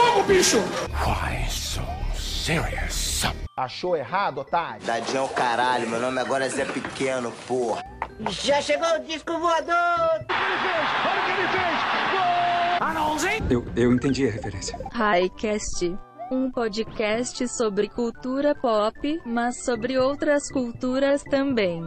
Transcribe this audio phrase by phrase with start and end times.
[0.00, 0.58] fogo, bicho!
[1.04, 1.82] Why so
[2.14, 3.24] serious?
[3.56, 4.80] Achou errado, otário?
[4.86, 7.82] Tadinho é o caralho, meu nome agora é Zé Pequeno, porra.
[8.30, 10.24] Já chegou o disco voador!
[13.50, 14.78] Eu, eu entendi a referência.
[14.92, 15.98] Highcast.
[16.32, 21.82] Um podcast sobre cultura pop, mas sobre outras culturas também.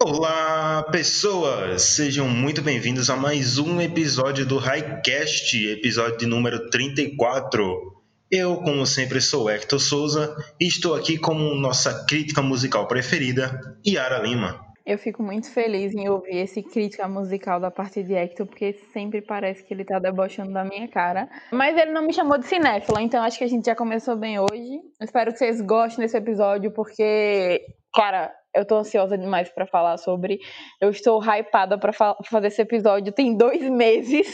[0.00, 1.82] Olá, pessoas!
[1.82, 8.00] Sejam muito bem-vindos a mais um episódio do Highcast, episódio de número 34.
[8.30, 14.18] Eu, como sempre, sou Hector Souza e estou aqui com nossa crítica musical preferida, Yara
[14.18, 14.64] Lima.
[14.86, 19.20] Eu fico muito feliz em ouvir esse crítica musical da parte de Hector, porque sempre
[19.20, 21.28] parece que ele tá debochando da minha cara.
[21.50, 24.38] Mas ele não me chamou de cinéfila, então acho que a gente já começou bem
[24.38, 24.80] hoje.
[25.02, 27.60] Espero que vocês gostem desse episódio, porque,
[27.92, 30.38] cara, eu tô ansiosa demais para falar sobre.
[30.80, 34.26] Eu estou hypada para fa fazer esse episódio tem dois meses,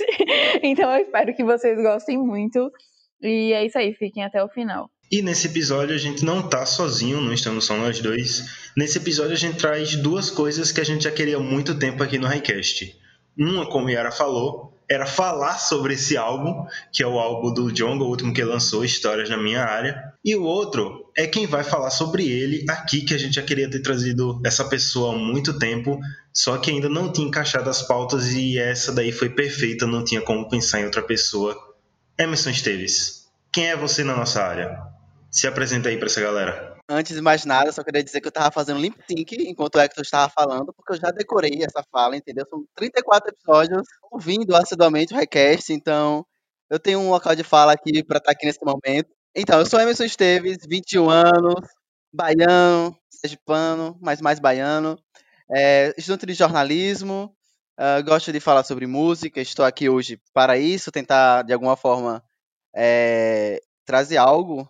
[0.62, 2.70] então eu espero que vocês gostem muito.
[3.22, 4.90] E é isso aí, fiquem até o final.
[5.10, 8.72] E nesse episódio a gente não tá sozinho, não estamos só nós dois.
[8.76, 12.02] Nesse episódio a gente traz duas coisas que a gente já queria há muito tempo
[12.02, 12.98] aqui no Highcast.
[13.36, 18.04] Uma, como Yara falou, era falar sobre esse álbum, que é o álbum do Jonga,
[18.04, 20.12] o último que lançou, Histórias na Minha Área.
[20.24, 23.70] E o outro é quem vai falar sobre ele aqui, que a gente já queria
[23.70, 25.98] ter trazido essa pessoa há muito tempo,
[26.32, 30.20] só que ainda não tinha encaixado as pautas e essa daí foi perfeita, não tinha
[30.20, 31.56] como pensar em outra pessoa.
[32.18, 34.78] Emerson Esteves, quem é você na nossa área?
[35.30, 36.73] Se apresenta aí pra essa galera.
[36.88, 39.80] Antes de mais nada, só queria dizer que eu tava fazendo lip sync enquanto o
[39.80, 42.44] Hector estava falando, porque eu já decorei essa fala, entendeu?
[42.48, 46.26] São 34 episódios ouvindo assiduamente o request, então
[46.68, 49.08] eu tenho um local de fala aqui para estar aqui nesse momento.
[49.34, 51.54] Então, eu sou Emerson Esteves, 21 anos,
[52.12, 54.98] baiano, sergipano, mas mais baiano,
[55.50, 57.34] é, estudante de jornalismo,
[57.80, 62.22] uh, gosto de falar sobre música, estou aqui hoje para isso, tentar de alguma forma
[62.74, 64.68] é, trazer algo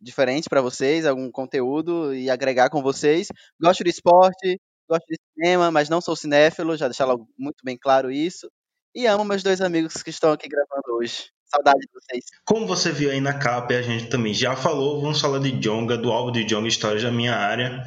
[0.00, 3.28] diferente para vocês, algum conteúdo e agregar com vocês.
[3.60, 7.76] Gosto de esporte, gosto de cinema, mas não sou cinéfilo, já deixar logo muito bem
[7.78, 8.50] claro isso.
[8.94, 11.30] E amo meus dois amigos que estão aqui gravando hoje.
[11.46, 12.24] Saudade de vocês.
[12.44, 15.98] Como você viu aí na capa, a gente também já falou, vamos falar de Jonga,
[15.98, 17.82] do álbum de Jonga Histórias da Minha Área.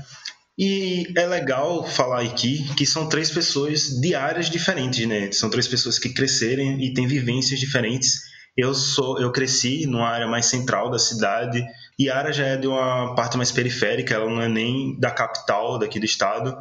[0.57, 5.31] E é legal falar aqui que são três pessoas de áreas diferentes, né?
[5.31, 8.21] São três pessoas que cresceram e têm vivências diferentes
[8.57, 11.65] eu sou, eu cresci numa área mais central da cidade.
[11.99, 15.77] e Yara já é de uma parte mais periférica, ela não é nem da capital
[15.77, 16.55] daqui do estado.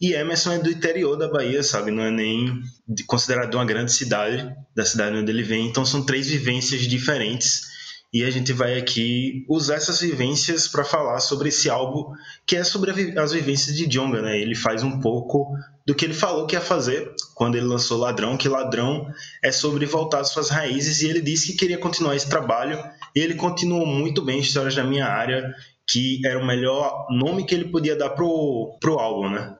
[0.00, 1.90] E Emerson é do interior da Bahia, sabe?
[1.90, 2.62] Não é nem
[3.06, 5.66] considerado uma grande cidade, da cidade onde ele vem.
[5.66, 7.69] Então são três vivências diferentes
[8.12, 12.12] e a gente vai aqui usar essas vivências para falar sobre esse álbum
[12.44, 14.38] que é sobre as vivências de Jonga, né?
[14.38, 15.46] Ele faz um pouco
[15.86, 19.06] do que ele falou que ia fazer quando ele lançou Ladrão, que Ladrão
[19.42, 22.82] é sobre voltar às suas raízes e ele disse que queria continuar esse trabalho
[23.14, 25.54] e ele continuou muito bem Histórias da Minha Área,
[25.88, 29.56] que era o melhor nome que ele podia dar pro, pro álbum, né?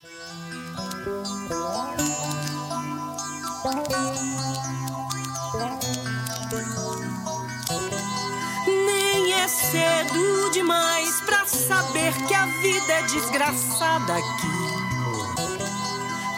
[9.71, 14.49] Cedo demais pra saber que a vida é desgraçada aqui.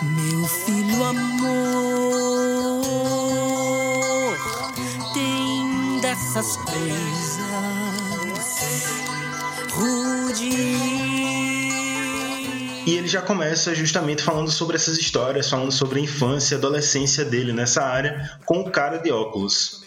[0.03, 1.63] Meu filho amor
[5.15, 7.43] tem dessas coisas
[9.71, 10.51] rude.
[12.85, 17.25] E ele já começa justamente falando sobre essas histórias, falando sobre a infância e adolescência
[17.25, 19.82] dele nessa área, com o cara de óculos.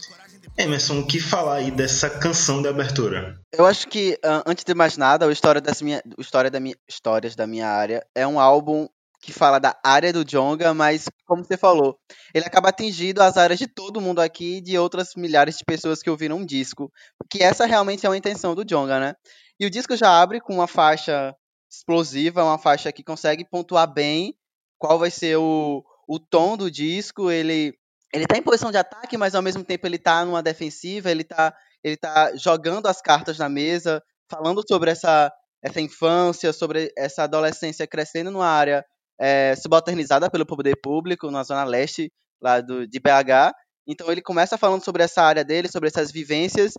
[0.57, 3.39] Emerson, o que falar aí dessa canção de abertura?
[3.51, 6.75] Eu acho que, uh, antes de mais nada, o História das minha, História da minha,
[6.88, 8.88] Histórias da Minha Área é um álbum
[9.21, 11.97] que fala da área do Jonga, mas, como você falou,
[12.33, 16.01] ele acaba atingindo as áreas de todo mundo aqui e de outras milhares de pessoas
[16.01, 16.91] que ouviram um disco.
[17.29, 19.15] Que essa realmente é uma intenção do Jonga, né?
[19.59, 21.35] E o disco já abre com uma faixa
[21.69, 24.35] explosiva, uma faixa que consegue pontuar bem
[24.77, 27.31] qual vai ser o, o tom do disco.
[27.31, 27.73] Ele
[28.15, 31.25] ele tá em posição de ataque, mas ao mesmo tempo ele tá numa defensiva, ele
[31.25, 31.53] tá,
[31.83, 34.01] ele tá jogando as cartas na mesa,
[34.31, 35.29] falando sobre essa,
[35.62, 38.85] essa infância, sobre essa adolescência crescendo numa área
[39.19, 42.09] é, subalternizada pelo poder público, na zona leste
[42.41, 43.53] lá do, de BH.
[43.85, 46.73] Então ele começa falando sobre essa área dele, sobre essas vivências,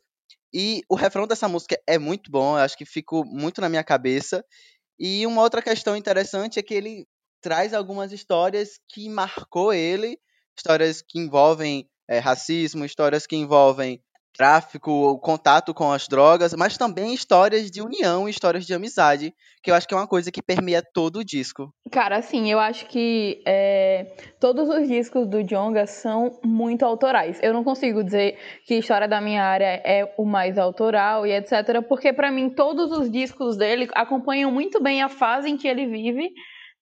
[0.55, 3.85] e o refrão dessa música é muito bom, eu acho que ficou muito na minha
[3.85, 4.43] cabeça.
[4.99, 7.07] E uma outra questão interessante é que ele
[7.43, 10.19] traz algumas histórias que marcou ele
[10.57, 14.01] histórias que envolvem é, racismo, histórias que envolvem
[14.37, 19.33] tráfico, o contato com as drogas, mas também histórias de união, histórias de amizade,
[19.63, 21.73] que eu acho que é uma coisa que permeia todo o disco.
[21.91, 27.41] Cara, assim, eu acho que é, todos os discos do Jonga são muito autorais.
[27.43, 31.83] Eu não consigo dizer que História da Minha Área é o mais autoral e etc,
[31.89, 35.87] porque para mim todos os discos dele acompanham muito bem a fase em que ele
[35.87, 36.31] vive.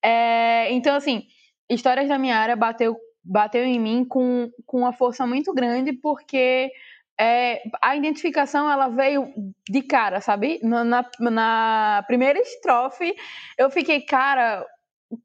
[0.05, 1.23] É, então, assim,
[1.71, 6.71] Histórias da Minha Área bateu, bateu em mim com, com uma força muito grande, porque
[7.19, 9.33] é, a identificação ela veio
[9.69, 10.59] de cara, sabe?
[10.63, 13.15] Na, na, na, primeira estrofe,
[13.57, 14.67] eu fiquei, cara,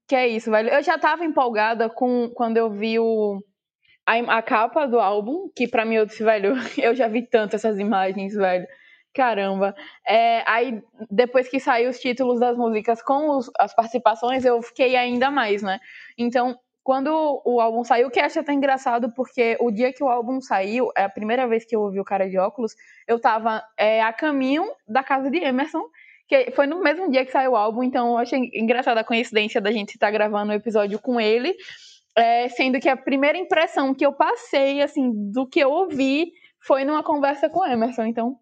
[0.08, 0.70] que é isso, velho?
[0.70, 3.42] Eu já tava empolgada com quando eu vi o,
[4.06, 7.56] a, a capa do álbum, que pra mim eu disse, velho, eu já vi tanto
[7.56, 8.68] essas imagens, velho.
[9.14, 9.76] Caramba.
[10.08, 14.96] É, aí, depois que saiu os títulos das músicas com os, as participações, eu fiquei
[14.96, 15.80] ainda mais, né?
[16.18, 16.56] Então,
[16.90, 20.90] quando o álbum saiu, que acho até engraçado, porque o dia que o álbum saiu,
[20.98, 22.74] é a primeira vez que eu ouvi o cara de óculos,
[23.08, 25.84] eu tava é, a caminho da casa de Emerson,
[26.28, 29.62] que foi no mesmo dia que saiu o álbum, então eu achei engraçada a coincidência
[29.62, 31.56] da gente estar tá gravando o um episódio com ele,
[32.16, 36.86] é, sendo que a primeira impressão que eu passei, assim, do que eu ouvi, foi
[36.86, 38.36] numa conversa com Emerson, então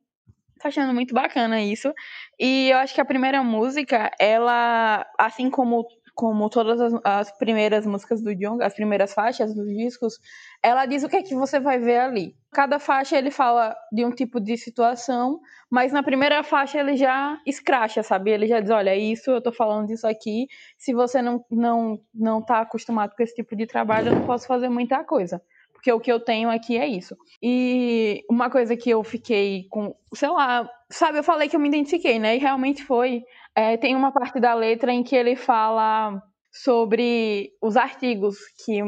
[0.57, 1.93] tô achando muito bacana isso.
[2.39, 5.85] E eu acho que a primeira música, ela, assim como
[6.17, 10.17] como todas as, as, primeiras músicas do Jung, as primeiras faixas dos discos,
[10.63, 12.35] ela diz o que é que você vai ver ali.
[12.51, 17.39] Cada faixa ele fala de um tipo de situação, mas na primeira faixa ele já
[17.45, 18.31] escracha, sabe?
[18.31, 22.41] Ele já diz, olha, isso, eu tô falando disso aqui, se você não, não, não
[22.41, 25.39] tá acostumado com esse tipo de trabalho, eu não posso fazer muita coisa.
[25.71, 27.15] Porque o que eu tenho aqui é isso.
[27.39, 31.67] E uma coisa que eu fiquei com, sei lá, sabe, eu falei que eu me
[31.67, 32.35] identifiquei, né?
[32.35, 33.23] E realmente foi
[33.57, 36.21] é, tem uma parte da letra em que ele fala
[36.51, 38.79] sobre os artigos que,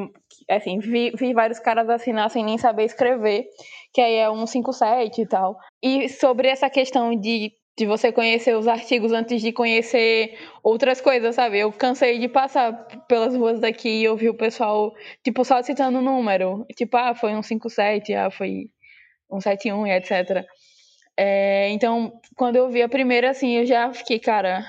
[0.47, 3.47] assim, vi, vi vários caras assinar sem nem saber escrever,
[3.91, 5.57] que aí é 157 e tal.
[5.81, 11.33] E sobre essa questão de, de você conhecer os artigos antes de conhecer outras coisas,
[11.33, 11.57] sabe?
[11.57, 12.71] Eu cansei de passar
[13.07, 14.93] pelas ruas daqui e ouvir o pessoal,
[15.23, 16.63] tipo, só citando o número.
[16.75, 18.69] Tipo, ah, foi 157, ah, foi
[19.31, 20.45] 171 e etc.
[21.21, 24.65] É, então, quando eu vi a primeira, assim, eu já fiquei, cara,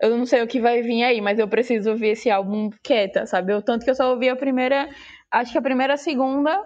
[0.00, 3.26] eu não sei o que vai vir aí, mas eu preciso ouvir esse álbum quieta,
[3.26, 3.52] sabe?
[3.52, 4.88] Eu, tanto que eu só ouvi a primeira,
[5.32, 6.62] acho que a primeira, a segunda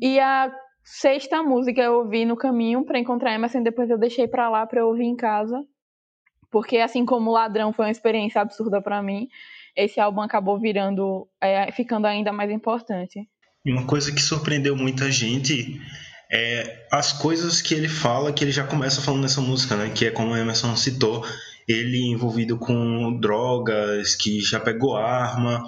[0.00, 0.54] e a
[0.84, 4.82] sexta música eu ouvi no caminho para encontrar Emerson, depois eu deixei para lá para
[4.82, 5.60] eu ouvir em casa.
[6.48, 9.26] Porque assim como Ladrão foi uma experiência absurda para mim,
[9.76, 13.28] esse álbum acabou virando, é, ficando ainda mais importante.
[13.66, 15.80] E uma coisa que surpreendeu muita gente
[16.30, 19.90] é, as coisas que ele fala, que ele já começa falando nessa música, né?
[19.94, 21.26] Que é como o Emerson citou,
[21.68, 25.64] ele envolvido com drogas, que já pegou arma.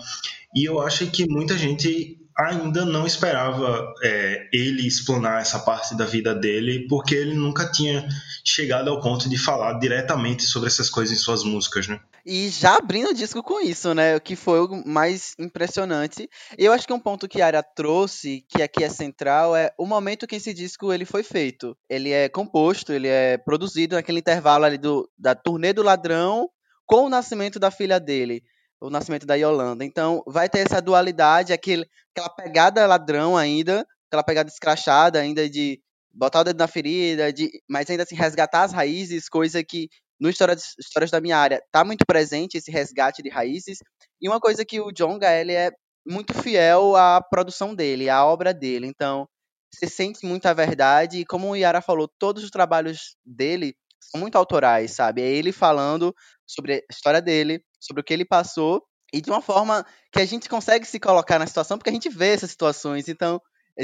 [0.54, 6.04] E eu acho que muita gente ainda não esperava é, ele explanar essa parte da
[6.04, 8.06] vida dele, porque ele nunca tinha
[8.44, 11.98] chegado ao ponto de falar diretamente sobre essas coisas em suas músicas, né?
[12.28, 14.16] E já abrindo o disco com isso, né?
[14.16, 16.28] O que foi o mais impressionante.
[16.58, 19.86] Eu acho que um ponto que a Ara trouxe, que aqui é central, é o
[19.86, 21.78] momento que esse disco ele foi feito.
[21.88, 26.50] Ele é composto, ele é produzido naquele intervalo ali do, da turnê do ladrão
[26.84, 28.42] com o nascimento da filha dele
[28.80, 29.84] o nascimento da Yolanda.
[29.84, 35.80] Então, vai ter essa dualidade, aquele, aquela pegada ladrão ainda, aquela pegada escrachada ainda de
[36.12, 39.88] botar o dedo na ferida, de, mas ainda assim resgatar as raízes, coisa que
[40.20, 43.78] no Histórias, Histórias da Minha Área tá muito presente, esse resgate de raízes.
[44.20, 45.70] E uma coisa que o John ele é
[46.06, 48.86] muito fiel à produção dele, à obra dele.
[48.86, 49.28] Então,
[49.72, 51.18] você sente muita verdade.
[51.18, 55.22] E como o Yara falou, todos os trabalhos dele são muito autorais, sabe?
[55.22, 56.14] É ele falando
[56.46, 60.24] sobre a história dele, sobre o que ele passou, e de uma forma que a
[60.24, 63.40] gente consegue se colocar na situação, porque a gente vê essas situações, então,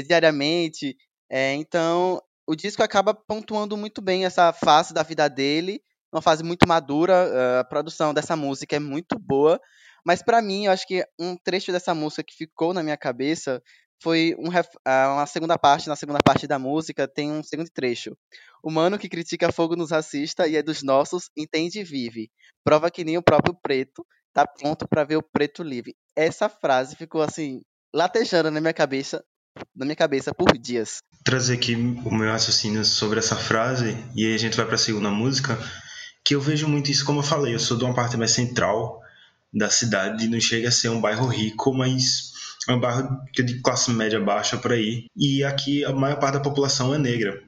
[0.07, 0.95] diariamente.
[1.29, 5.81] É, então, o disco acaba pontuando muito bem essa fase da vida dele,
[6.13, 9.59] uma fase muito madura, eh, a produção dessa música é muito boa,
[10.05, 13.61] mas para mim, eu acho que um trecho dessa música que ficou na minha cabeça
[14.01, 14.49] foi um,
[14.85, 18.15] ah, uma segunda parte, na segunda parte da música tem um segundo trecho.
[18.61, 22.29] O mano que critica fogo nos racista e é dos nossos, entende e vive.
[22.65, 25.95] Prova que nem o próprio preto tá pronto para ver o preto livre.
[26.15, 27.61] Essa frase ficou assim,
[27.95, 29.23] latejando na minha cabeça,
[29.73, 30.97] na minha cabeça por dias.
[31.23, 34.79] Trazer aqui o meu raciocínio sobre essa frase e aí a gente vai para a
[34.79, 35.57] segunda música,
[36.23, 39.01] que eu vejo muito isso como eu falei, eu sou de uma parte mais central
[39.53, 42.31] da cidade, não chega a ser um bairro rico, mas
[42.67, 45.05] é um bairro de classe média baixa por aí.
[45.15, 47.39] E aqui a maior parte da população é negra.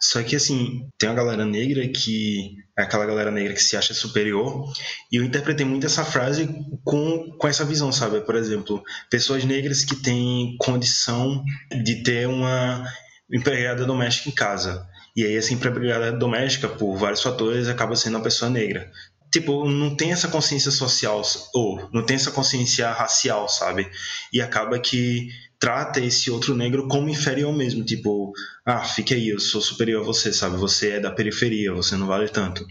[0.00, 3.92] Só que assim, tem uma galera negra que é aquela galera negra que se acha
[3.92, 4.72] superior,
[5.10, 6.48] e eu interpretei muito essa frase
[6.84, 8.20] com, com essa visão, sabe?
[8.20, 11.44] Por exemplo, pessoas negras que têm condição
[11.84, 12.84] de ter uma
[13.30, 14.86] empregada doméstica em casa.
[15.14, 18.90] E aí essa empregada doméstica, por vários fatores, acaba sendo uma pessoa negra.
[19.32, 21.22] Tipo, não tem essa consciência social,
[21.54, 23.90] ou não tem essa consciência racial, sabe?
[24.30, 25.28] E acaba que
[25.58, 28.32] trata esse outro negro como inferior mesmo, tipo,
[28.66, 30.56] ah, fique aí, eu sou superior a você, sabe?
[30.56, 32.66] Você é da periferia, você não vale tanto.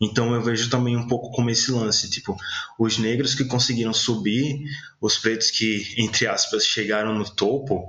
[0.00, 2.34] Então eu vejo também um pouco como esse lance, tipo,
[2.78, 4.58] os negros que conseguiram subir,
[5.00, 7.84] os pretos que, entre aspas, chegaram no topo,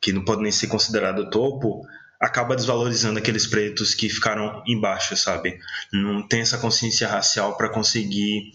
[0.00, 1.82] que não podem nem ser considerado topo,
[2.20, 5.58] acaba desvalorizando aqueles pretos que ficaram embaixo, sabe?
[5.92, 8.52] Não tem essa consciência racial para conseguir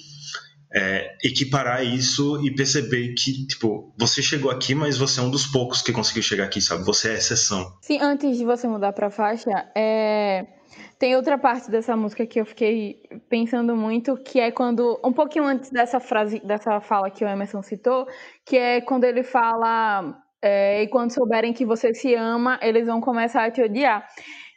[0.76, 5.48] é, equiparar isso e perceber que, tipo, você chegou aqui, mas você é um dos
[5.48, 6.84] poucos que conseguiu chegar aqui, sabe?
[6.84, 7.78] Você é exceção.
[7.82, 10.46] Sim, antes de você mudar pra faixa, é...
[11.00, 15.46] tem outra parte dessa música que eu fiquei pensando muito, que é quando, um pouquinho
[15.46, 18.06] antes dessa frase, dessa fala que o Emerson citou,
[18.46, 23.02] que é quando ele fala, é, e quando souberem que você se ama, eles vão
[23.02, 24.08] começar a te odiar.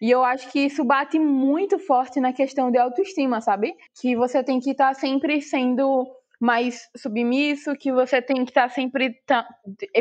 [0.03, 3.75] E eu acho que isso bate muito forte na questão de autoestima, sabe?
[3.99, 6.07] Que você tem que estar tá sempre sendo
[6.39, 9.49] mais submisso, que você tem que estar tá sempre tá,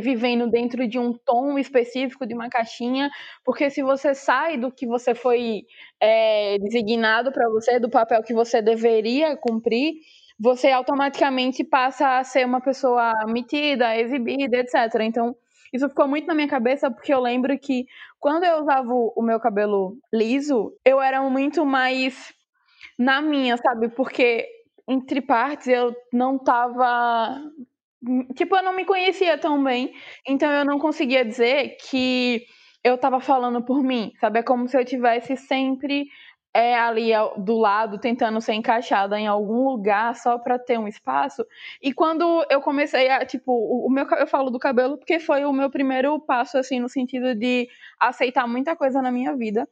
[0.01, 3.09] vivendo dentro de um tom específico, de uma caixinha,
[3.45, 5.61] porque se você sai do que você foi
[6.01, 9.93] é, designado para você, do papel que você deveria cumprir,
[10.37, 14.75] você automaticamente passa a ser uma pessoa metida, exibida, etc.
[15.01, 15.33] Então,
[15.73, 17.85] isso ficou muito na minha cabeça porque eu lembro que
[18.19, 22.33] quando eu usava o meu cabelo liso, eu era muito mais
[22.97, 23.89] na minha, sabe?
[23.89, 24.47] Porque
[24.87, 27.41] entre partes eu não tava.
[28.35, 29.93] Tipo, eu não me conhecia tão bem,
[30.27, 32.45] então eu não conseguia dizer que
[32.83, 34.39] eu tava falando por mim, sabe?
[34.39, 36.05] É como se eu tivesse sempre
[36.57, 41.45] é ali do lado tentando ser encaixada em algum lugar só para ter um espaço.
[41.79, 45.53] E quando eu comecei a, tipo, o meu eu falo do cabelo porque foi o
[45.53, 49.69] meu primeiro passo assim no sentido de aceitar muita coisa na minha vida.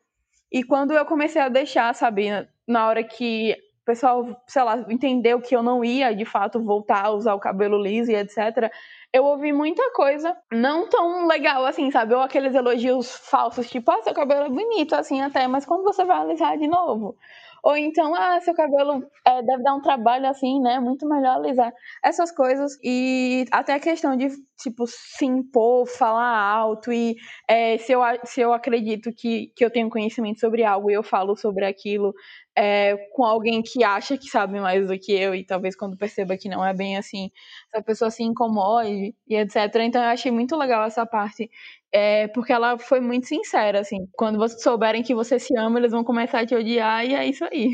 [0.51, 2.27] E quando eu comecei a deixar, sabe,
[2.67, 7.05] na hora que o pessoal, sei lá, entendeu que eu não ia de fato voltar
[7.05, 8.71] a usar o cabelo liso e etc
[9.15, 12.13] eu ouvi muita coisa não tão legal assim, sabe?
[12.13, 16.03] Ou aqueles elogios falsos, tipo, ah, seu cabelo é bonito assim até, mas quando você
[16.03, 17.15] vai alisar de novo?
[17.63, 20.79] Ou então, ah, seu cabelo é, deve dar um trabalho assim, né?
[20.81, 21.73] Muito melhor alisar.
[22.03, 22.77] Essas coisas.
[22.83, 26.93] E até a questão de, tipo, se impor, falar alto.
[26.93, 27.15] E
[27.49, 31.01] é, se, eu, se eu acredito que, que eu tenho conhecimento sobre algo e eu
[31.01, 32.13] falo sobre aquilo,
[32.55, 36.37] é, com alguém que acha que sabe mais do que eu e talvez quando perceba
[36.37, 37.29] que não é bem assim,
[37.73, 39.57] essa pessoa se incomode e etc.
[39.81, 41.49] Então eu achei muito legal essa parte,
[41.91, 44.07] é, porque ela foi muito sincera, assim.
[44.13, 47.27] Quando vocês souberem que você se ama, eles vão começar a te odiar e é
[47.27, 47.71] isso aí.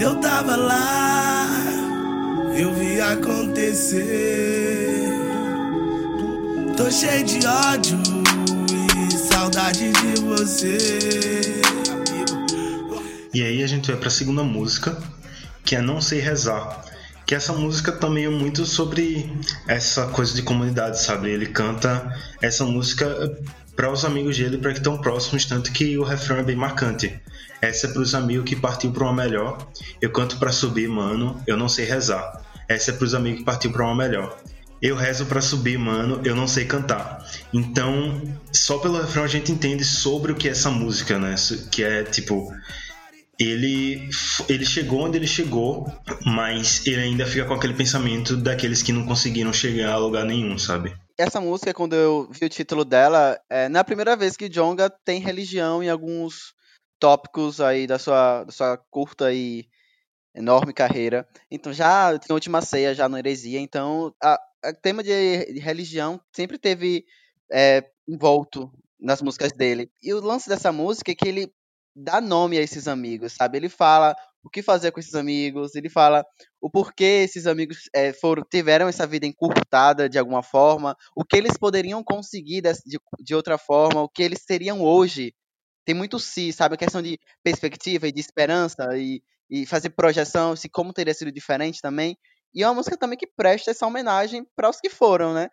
[0.00, 1.46] Eu tava lá,
[2.56, 4.06] eu vi acontecer.
[6.76, 8.17] Tô cheio de ódio
[9.32, 10.78] saudade de você.
[13.32, 14.98] E aí a gente vai para a segunda música,
[15.64, 16.84] que é Não Sei Rezar.
[17.26, 19.30] Que essa música também é muito sobre
[19.66, 21.28] essa coisa de comunidade, sabe?
[21.28, 23.06] Ele canta essa música
[23.76, 27.20] para os amigos dele, para que estão próximos, tanto que o refrão é bem marcante.
[27.60, 29.58] Essa é para os amigos que partiu para uma melhor.
[30.00, 32.42] Eu canto para subir, mano, eu não sei rezar.
[32.66, 34.38] Essa é para os amigos que partiu para uma melhor.
[34.80, 37.24] Eu rezo para subir, mano, eu não sei cantar.
[37.52, 41.34] Então, só pelo refrão a gente entende sobre o que é essa música, né?
[41.70, 42.52] Que é tipo.
[43.40, 44.08] Ele,
[44.48, 45.86] ele chegou onde ele chegou,
[46.26, 50.58] mas ele ainda fica com aquele pensamento daqueles que não conseguiram chegar a lugar nenhum,
[50.58, 50.92] sabe?
[51.16, 55.20] Essa música, quando eu vi o título dela, é na primeira vez que Jonga tem
[55.20, 56.52] religião em alguns
[56.98, 59.66] tópicos aí da sua, da sua curta e
[60.34, 61.26] enorme carreira.
[61.50, 66.58] Então já tem Última Ceia, já no Heresia, então a, o tema de religião sempre
[66.58, 67.04] teve
[67.50, 69.90] é, envolto nas músicas dele.
[70.02, 71.52] E o lance dessa música é que ele
[71.94, 73.58] dá nome a esses amigos, sabe?
[73.58, 76.24] Ele fala o que fazer com esses amigos, ele fala
[76.60, 81.36] o porquê esses amigos é, foram tiveram essa vida encurtada de alguma forma, o que
[81.36, 85.34] eles poderiam conseguir de, de, outra forma, o que eles seriam hoje.
[85.84, 86.74] Tem muito si, sabe?
[86.74, 91.32] A questão de perspectiva e de esperança e, e fazer projeção, se como teria sido
[91.32, 92.16] diferente também.
[92.54, 95.48] E é uma música também que presta essa homenagem para os que foram, né?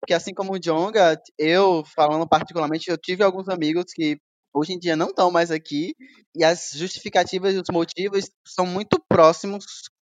[0.00, 4.18] Porque assim como o Jonga, eu, falando particularmente, eu tive alguns amigos que
[4.54, 5.94] hoje em dia não estão mais aqui,
[6.34, 9.64] e as justificativas e os motivos são muito próximos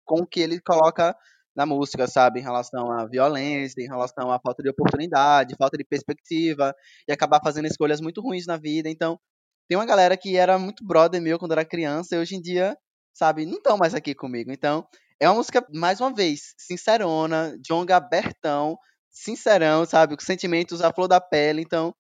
[0.05, 1.15] com o que ele coloca
[1.55, 2.39] na música, sabe?
[2.39, 6.73] Em relação à violência, em relação à falta de oportunidade, falta de perspectiva,
[7.07, 8.89] e acabar fazendo escolhas muito ruins na vida.
[8.89, 9.19] Então,
[9.67, 12.77] tem uma galera que era muito brother meu quando era criança, e hoje em dia,
[13.13, 14.51] sabe, não estão mais aqui comigo.
[14.51, 14.87] Então,
[15.19, 18.77] É uma música, mais uma vez, sincerona, Jonga abertão,
[19.11, 20.15] sincerão, sabe?
[20.15, 21.61] Com sentimentos à flor da pele.
[21.61, 21.93] Então,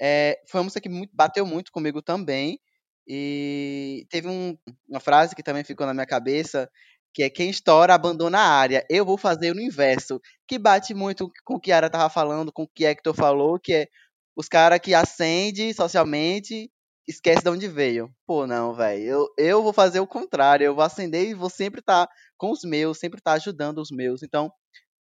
[0.00, 2.60] é, foi uma música que bateu muito comigo também.
[3.06, 4.56] E teve um,
[4.88, 6.70] uma frase que também ficou na minha cabeça,
[7.14, 8.86] que é quem estoura abandona a área.
[8.90, 12.52] Eu vou fazer o inverso, que bate muito com o que a Ara tava falando,
[12.52, 13.88] com o que Hector falou, que é
[14.36, 16.70] os caras que acende socialmente,
[17.08, 18.10] esquece de onde veio.
[18.26, 19.02] Pô, não, velho.
[19.02, 20.64] Eu, eu vou fazer o contrário.
[20.64, 23.78] Eu vou acender e vou sempre estar tá com os meus, sempre estar tá ajudando
[23.78, 24.22] os meus.
[24.22, 24.52] Então,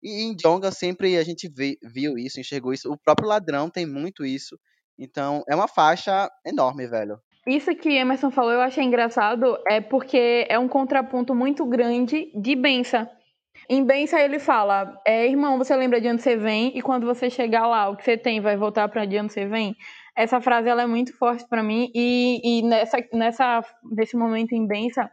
[0.02, 2.90] e em Jonga sempre a gente vi, viu isso, enxergou isso.
[2.92, 4.56] O próprio ladrão tem muito isso.
[4.98, 7.18] Então, é uma faixa enorme, velho.
[7.46, 12.56] Isso que Emerson falou eu achei engraçado, é porque é um contraponto muito grande de
[12.56, 13.08] Bença.
[13.68, 17.30] Em Bença ele fala, é, irmão, você lembra de onde você vem e quando você
[17.30, 19.76] chegar lá, o que você tem vai voltar para de onde você vem?
[20.16, 24.66] Essa frase ela é muito forte para mim e, e nessa, nessa, nesse momento em
[24.66, 25.10] Bença,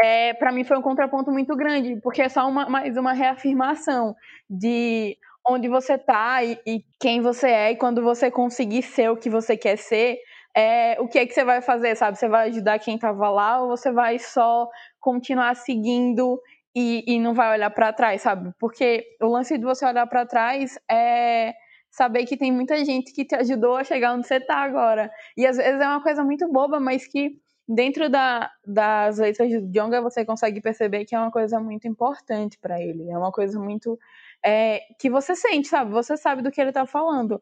[0.00, 4.14] é, para mim foi um contraponto muito grande, porque é só uma, mais uma reafirmação
[4.48, 9.16] de onde você tá e, e quem você é e quando você conseguir ser o
[9.16, 10.18] que você quer ser,
[10.56, 12.18] é, o que é que você vai fazer, sabe?
[12.18, 16.40] Você vai ajudar quem estava lá ou você vai só continuar seguindo
[16.74, 18.50] e, e não vai olhar para trás, sabe?
[18.58, 21.54] Porque o lance de você olhar para trás é
[21.90, 25.10] saber que tem muita gente que te ajudou a chegar onde você está agora.
[25.36, 27.36] E às vezes é uma coisa muito boba, mas que
[27.68, 32.58] dentro da, das letras de Jonga você consegue perceber que é uma coisa muito importante
[32.58, 33.10] para ele.
[33.10, 33.98] É uma coisa muito
[34.44, 35.90] é, que você sente, sabe?
[35.90, 37.40] Você sabe do que ele está falando.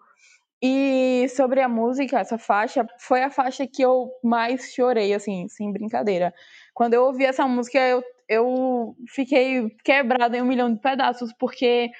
[0.63, 5.71] E sobre a música, essa faixa foi a faixa que eu mais chorei, assim, sem
[5.71, 6.33] brincadeira.
[6.75, 11.91] Quando eu ouvi essa música, eu, eu fiquei quebrada em um milhão de pedaços, porque,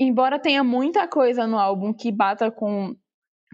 [0.00, 2.96] embora tenha muita coisa no álbum que bata com,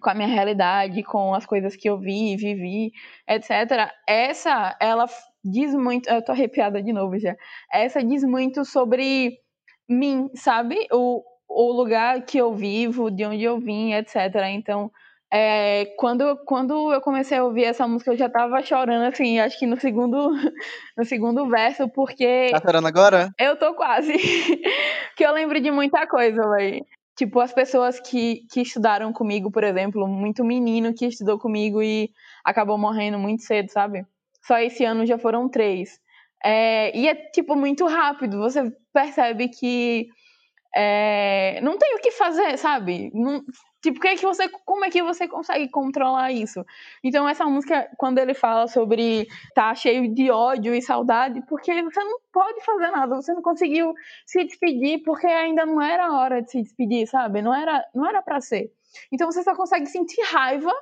[0.00, 2.92] com a minha realidade, com as coisas que eu vi, vivi,
[3.28, 5.06] etc., essa, ela
[5.44, 6.08] diz muito.
[6.08, 7.34] Eu tô arrepiada de novo já.
[7.72, 9.36] Essa diz muito sobre
[9.88, 10.86] mim, sabe?
[10.92, 14.14] O, o lugar que eu vivo, de onde eu vim, etc.
[14.50, 14.90] Então,
[15.38, 19.58] é, quando, quando eu comecei a ouvir essa música, eu já tava chorando, assim, acho
[19.58, 20.30] que no segundo,
[20.96, 22.48] no segundo verso, porque.
[22.50, 23.28] Tá chorando agora?
[23.38, 24.14] Eu tô quase.
[25.14, 26.82] que eu lembro de muita coisa, velho.
[27.18, 32.08] Tipo, as pessoas que, que estudaram comigo, por exemplo, muito menino que estudou comigo e
[32.42, 34.06] acabou morrendo muito cedo, sabe?
[34.42, 36.00] Só esse ano já foram três.
[36.42, 38.38] É, e é, tipo, muito rápido.
[38.38, 40.08] Você percebe que
[40.74, 43.10] é, não tem o que fazer, sabe?
[43.14, 43.42] Não,
[43.86, 46.64] tipo, que é que você, como é que você consegue controlar isso?
[47.02, 52.02] Então, essa música, quando ele fala sobre tá cheio de ódio e saudade, porque você
[52.02, 53.94] não pode fazer nada, você não conseguiu
[54.26, 57.42] se despedir porque ainda não era hora de se despedir, sabe?
[57.42, 58.72] Não era, não era para ser.
[59.12, 60.72] Então, você só consegue sentir raiva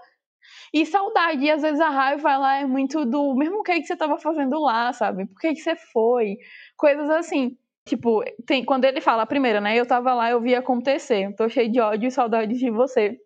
[0.73, 1.45] e saudade.
[1.45, 4.59] E às vezes a raiva ela é muito do mesmo que, que você estava fazendo
[4.61, 5.27] lá, sabe?
[5.27, 6.39] Por que, que você foi?
[6.77, 7.57] Coisas assim.
[7.87, 9.77] Tipo, tem, quando ele fala, primeiro, né?
[9.77, 11.35] Eu tava lá, eu vi acontecer.
[11.37, 13.19] Tô cheio de ódio e saudade de você.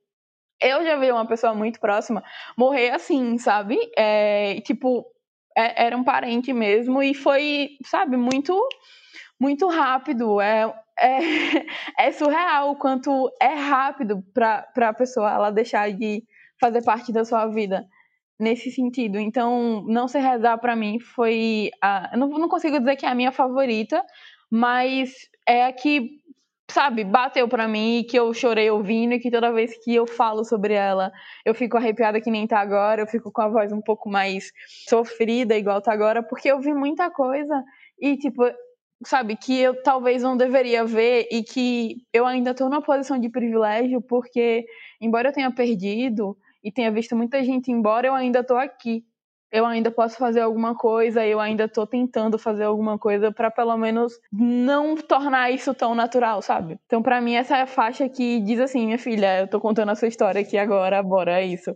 [0.60, 2.22] Eu já vi uma pessoa muito próxima
[2.56, 3.78] morrer assim, sabe?
[3.96, 5.04] É, tipo,
[5.56, 8.60] é, era um parente mesmo e foi, sabe, muito
[9.40, 10.40] muito rápido.
[10.40, 10.64] É,
[10.98, 11.18] é,
[12.08, 16.24] é surreal o quanto é rápido para a pessoa ela deixar de
[16.60, 17.86] fazer parte da sua vida
[18.38, 19.18] nesse sentido.
[19.18, 23.08] Então, não se rezar para mim foi a, eu não, não consigo dizer que é
[23.08, 24.04] a minha favorita,
[24.50, 25.12] mas
[25.46, 26.20] é a que,
[26.70, 30.06] sabe, bateu para mim e que eu chorei ouvindo e que toda vez que eu
[30.06, 31.10] falo sobre ela,
[31.44, 34.50] eu fico arrepiada que nem tá agora, eu fico com a voz um pouco mais
[34.88, 37.62] sofrida, igual tá agora, porque eu vi muita coisa
[38.00, 38.42] e, tipo,
[39.04, 43.28] sabe, que eu talvez não deveria ver e que eu ainda tô numa posição de
[43.28, 44.64] privilégio, porque,
[45.00, 49.04] embora eu tenha perdido e tenha visto muita gente embora, eu ainda tô aqui
[49.50, 53.76] eu ainda posso fazer alguma coisa, eu ainda estou tentando fazer alguma coisa para pelo
[53.76, 56.78] menos não tornar isso tão natural, sabe?
[56.86, 59.90] Então, para mim, essa é a faixa que diz assim: minha filha, eu tô contando
[59.90, 61.74] a sua história aqui agora, bora, é isso.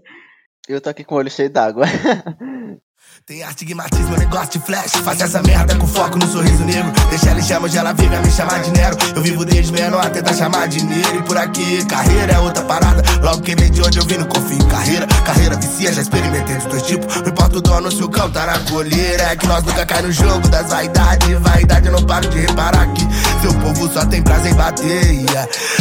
[0.68, 1.84] Eu tô aqui com o olho cheio d'água.
[3.24, 4.92] Tem astigmatismo, negócio de flash.
[5.04, 6.90] Faz essa merda com foco no sorriso negro.
[7.10, 8.96] Deixa ela chama, hoje ela vive a me chamar de Nero.
[9.14, 11.18] Eu vivo desde menor, tentar chamar de Nero.
[11.18, 13.02] E por aqui, carreira é outra parada.
[13.22, 15.06] Logo que vem de onde eu vim, não confio em carreira.
[15.24, 17.14] Carreira vicia, já experimentei dos dois tipos.
[17.14, 19.22] Não importa o dono se o cão tá na colheira.
[19.24, 21.38] É que nós nunca cai no jogo das vaidades.
[21.38, 23.02] Vaidade, eu não paro de reparar que
[23.40, 25.26] seu povo só tem prazer em bater.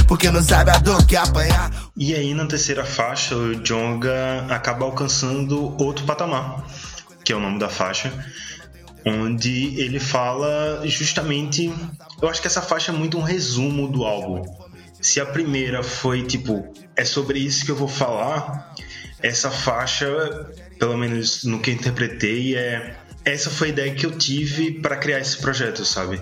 [0.07, 1.71] Porque não sabe a dor que apanhar.
[1.97, 6.63] E aí, na terceira faixa, o Jonga acaba alcançando outro patamar
[7.31, 8.11] que é o nome da faixa,
[9.05, 11.73] onde ele fala justamente.
[12.21, 14.43] Eu acho que essa faixa é muito um resumo do álbum.
[15.01, 18.75] Se a primeira foi tipo, é sobre isso que eu vou falar,
[19.23, 20.09] essa faixa,
[20.77, 22.97] pelo menos no que eu interpretei, é.
[23.23, 26.21] Essa foi a ideia que eu tive para criar esse projeto, sabe?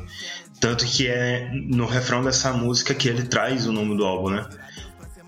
[0.60, 4.48] Tanto que é no refrão dessa música que ele traz o nome do álbum, né?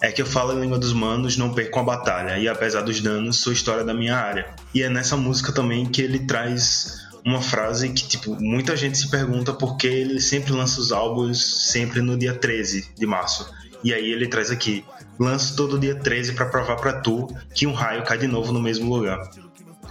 [0.01, 2.99] É que eu falo a língua dos manos, não perco a batalha, e apesar dos
[3.01, 4.55] danos, sou história da minha área.
[4.73, 9.09] E é nessa música também que ele traz uma frase que, tipo, muita gente se
[9.09, 13.47] pergunta por que ele sempre lança os álbuns sempre no dia 13 de março.
[13.83, 14.83] E aí ele traz aqui:
[15.19, 18.61] lanço todo dia 13 para provar para tu que um raio cai de novo no
[18.61, 19.29] mesmo lugar.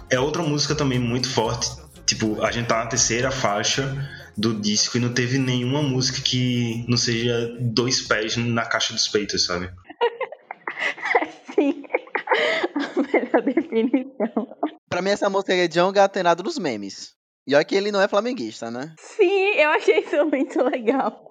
[0.09, 1.71] É outra música também muito forte.
[2.05, 6.85] Tipo, a gente tá na terceira faixa do disco e não teve nenhuma música que
[6.89, 9.71] não seja dois pés na caixa dos peitos, sabe?
[11.55, 11.85] Sim.
[12.77, 14.57] A melhor definição.
[14.89, 17.15] Pra mim, essa música é John Gatenado dos memes.
[17.47, 18.95] E olha que ele não é flamenguista, né?
[18.99, 21.27] Sim, eu achei isso muito legal.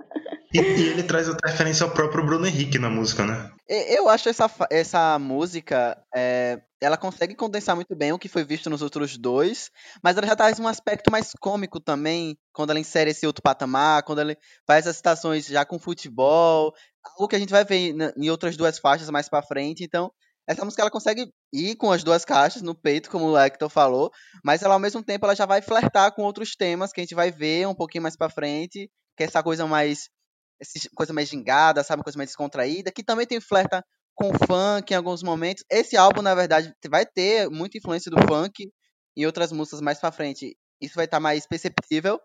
[0.53, 3.51] E, e ele traz até referência ao próprio Bruno Henrique na música, né?
[3.67, 8.67] Eu acho essa, essa música, é, ela consegue condensar muito bem o que foi visto
[8.69, 9.69] nos outros dois,
[10.03, 14.01] mas ela já traz um aspecto mais cômico também, quando ela insere esse outro patamar,
[14.01, 16.73] quando ela faz as citações já com futebol,
[17.05, 20.11] algo que a gente vai ver em outras duas faixas mais para frente, então
[20.49, 24.11] essa música ela consegue ir com as duas caixas no peito, como o Hector falou,
[24.43, 27.13] mas ela ao mesmo tempo ela já vai flertar com outros temas que a gente
[27.13, 30.09] vai ver um pouquinho mais para frente, que é essa coisa mais
[30.59, 33.85] essa coisa mais gingada, sabe, coisa mais descontraída, que também tem flerta
[34.15, 35.63] com funk em alguns momentos.
[35.69, 38.69] Esse álbum, na verdade, vai ter muita influência do funk
[39.15, 40.57] em outras músicas mais para frente.
[40.81, 42.19] Isso vai estar tá mais perceptível.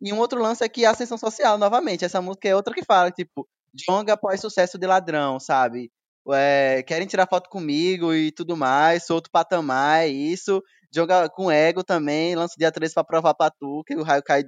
[0.00, 2.04] E um outro lance é que a ascensão social, novamente.
[2.04, 5.90] Essa música é outra que fala, tipo, Jonga após sucesso de ladrão, sabe?
[6.32, 10.62] É, querem tirar foto comigo e tudo mais, sou outro patamar, isso.
[10.94, 14.44] Joga com ego também, lança dia 13 pra provar pra tu, que o raio cai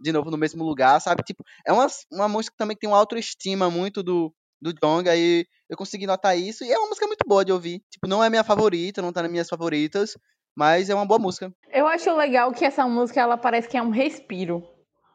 [0.00, 1.22] de novo no mesmo lugar, sabe?
[1.24, 5.44] Tipo, é uma, uma música que também tem uma autoestima muito do, do Jonga e
[5.68, 6.64] eu consegui notar isso.
[6.64, 7.82] E é uma música muito boa de ouvir.
[7.90, 10.16] Tipo, não é minha favorita, não tá nas minhas favoritas,
[10.56, 11.52] mas é uma boa música.
[11.72, 14.62] Eu acho legal que essa música, ela parece que é um respiro.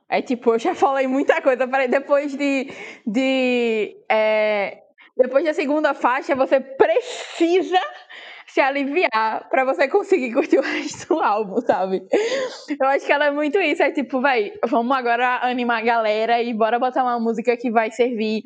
[0.10, 2.67] É tipo, eu já falei muita coisa, depois de,
[3.06, 4.84] de é,
[5.19, 7.79] depois da segunda faixa, você precisa
[8.47, 12.01] se aliviar para você conseguir curtir o resto do álbum, sabe?
[12.79, 16.41] Eu acho que ela é muito isso, é tipo, vai, vamos agora animar a galera
[16.41, 18.43] e bora botar uma música que vai servir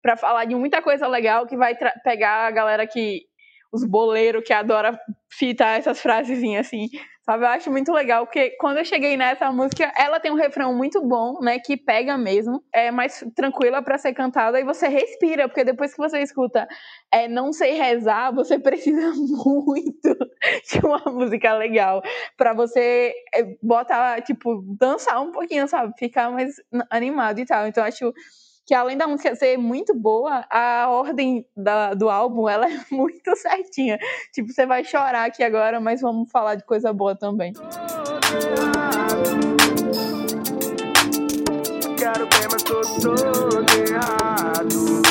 [0.00, 3.22] para falar de muita coisa legal, que vai pegar a galera que
[3.72, 4.98] os boleiros que adora
[5.30, 6.88] citar essas frasezinhas assim,
[7.22, 7.44] sabe?
[7.44, 11.00] Eu acho muito legal, porque quando eu cheguei nessa música, ela tem um refrão muito
[11.06, 15.64] bom, né, que pega mesmo, é mais tranquila para ser cantada e você respira, porque
[15.64, 16.68] depois que você escuta
[17.10, 20.16] é, Não Sei Rezar, você precisa muito
[20.70, 22.02] de uma música legal
[22.36, 25.92] para você é, botar, tipo, dançar um pouquinho, sabe?
[25.98, 26.56] Ficar mais
[26.90, 27.66] animado e tal.
[27.66, 28.12] Então, acho
[28.64, 33.36] que além da música ser muito boa, a ordem da, do álbum ela é muito
[33.36, 33.98] certinha.
[34.32, 37.52] Tipo, você vai chorar aqui agora, mas vamos falar de coisa boa também.
[41.96, 45.02] Quero bem, mas tô todo errado.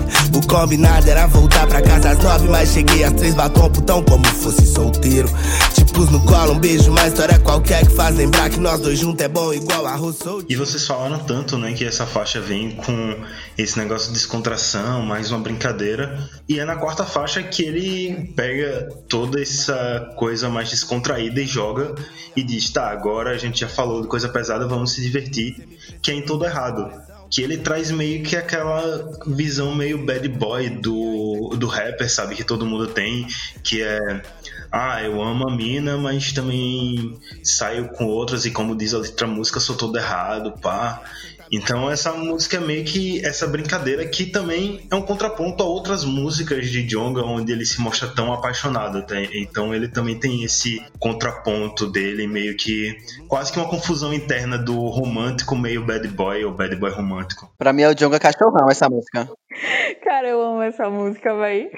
[0.32, 4.24] O combinado era voltar pra casa às nove, mas cheguei às três, batom putão como
[4.26, 5.28] fosse solteiro.
[5.90, 9.24] Tipos no colo, um beijo, uma história qualquer que faz lembrar que nós dois juntos
[9.24, 9.84] é bom igual.
[10.48, 13.16] E vocês falaram tanto, né, que essa faixa vem com
[13.58, 16.30] esse negócio de descontração, mais uma brincadeira.
[16.48, 21.92] E é na quarta faixa que ele pega toda essa coisa mais descontraída e joga
[22.36, 26.12] e diz: tá, agora a gente já falou de coisa pesada, vamos se divertir, que
[26.12, 26.88] é em todo errado
[27.30, 32.34] que ele traz meio que aquela visão meio bad boy do, do rapper, sabe?
[32.34, 33.24] Que todo mundo tem,
[33.62, 34.20] que é.
[34.70, 39.26] Ah, eu amo a mina, mas também saio com outras, e como diz a letra
[39.26, 41.02] música, sou todo errado, pá.
[41.52, 46.04] Então essa música é meio que essa brincadeira que também é um contraponto a outras
[46.04, 49.04] músicas de Jonga onde ele se mostra tão apaixonado.
[49.04, 49.20] Tá?
[49.20, 54.76] Então ele também tem esse contraponto dele, meio que quase que uma confusão interna do
[54.86, 57.52] romântico meio bad boy ou bad boy romântico.
[57.58, 59.28] Pra mim é o Jonga cachorrão essa música.
[60.04, 61.70] Cara, eu amo essa música, véi.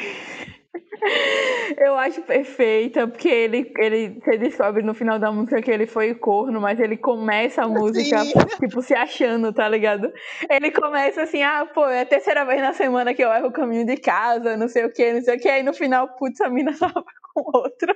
[1.79, 6.15] Eu acho perfeita, porque ele, ele você descobre no final da música que ele foi
[6.15, 8.33] corno, mas ele começa a música, Sim.
[8.61, 10.11] tipo, se achando, tá ligado?
[10.49, 13.53] Ele começa assim, ah, pô, é a terceira vez na semana que eu erro o
[13.53, 16.41] caminho de casa, não sei o que, não sei o que, aí no final, putz,
[16.41, 17.05] a mina tava
[17.35, 17.95] com outro.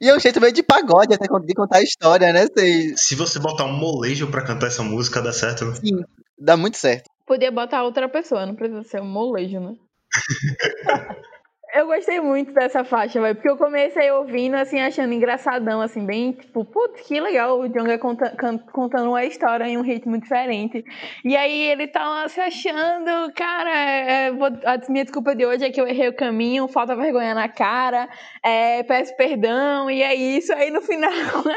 [0.00, 2.46] E é um jeito meio de pagode até de contar a história, né?
[2.56, 2.94] Sei.
[2.96, 5.74] Se você botar um molejo pra cantar essa música, dá certo, né?
[5.76, 6.04] Sim,
[6.36, 7.08] dá muito certo.
[7.24, 9.76] Podia botar outra pessoa, não precisa ser um molejo, né?
[11.74, 16.30] Eu gostei muito dessa faixa, velho, porque eu comecei ouvindo, assim, achando engraçadão, assim, bem,
[16.30, 18.32] tipo, putz, que legal o Jonga conta,
[18.70, 20.84] contando uma história em um ritmo diferente.
[21.24, 25.64] E aí ele tá lá se achando, cara, é, vou, a minha desculpa de hoje
[25.64, 28.08] é que eu errei o caminho, falta vergonha na cara,
[28.40, 30.52] é, peço perdão, e é isso.
[30.52, 31.56] Aí no final ela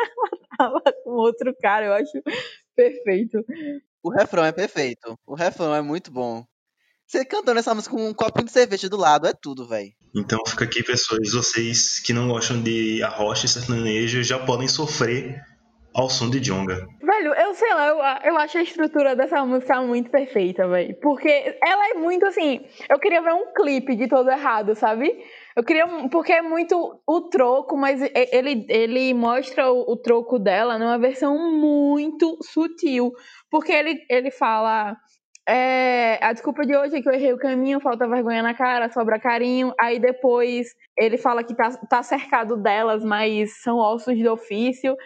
[0.58, 2.24] tava com outro cara, eu acho
[2.76, 3.46] perfeito.
[4.02, 6.44] O refrão é perfeito, o refrão é muito bom.
[7.08, 9.94] Você cantando essa música com um copinho de cerveja do lado, é tudo, velho.
[10.16, 15.42] Então fica aqui, pessoas, vocês que não gostam de arrocha e sertanejo já podem sofrer
[15.98, 16.88] ao som de Jonga.
[17.02, 20.96] Velho, eu sei lá, eu, eu acho a estrutura dessa música muito perfeita, velho.
[21.02, 22.62] Porque ela é muito assim.
[22.88, 25.12] Eu queria ver um clipe de todo errado, sabe?
[25.56, 25.88] Eu queria.
[26.12, 28.00] Porque é muito o troco, mas
[28.32, 33.12] ele, ele mostra o, o troco dela numa versão muito sutil.
[33.50, 34.96] Porque ele, ele fala.
[35.50, 38.92] É, a desculpa de hoje é que eu errei o caminho, falta vergonha na cara,
[38.92, 39.74] sobra carinho.
[39.80, 44.98] Aí depois ele fala que tá, tá cercado delas, mas são ossos de ofício.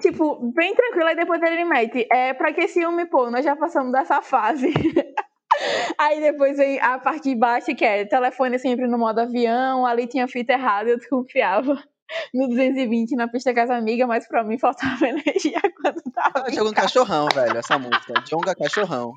[0.00, 1.08] Tipo, bem tranquilo.
[1.08, 3.30] Aí depois ele mete: é, pra que ciúme, pô?
[3.30, 4.72] Nós já passamos dessa fase.
[5.98, 9.84] Aí depois vem a parte de baixo, que é telefone sempre no modo avião.
[9.84, 11.78] Ali tinha fita errada, eu desconfiava
[12.34, 16.50] no 220 na pista com as amigas, mas pra mim faltava energia quando tava.
[16.50, 18.14] Jogando um cachorrão, velho, essa música.
[18.28, 19.12] Jonga cachorrão.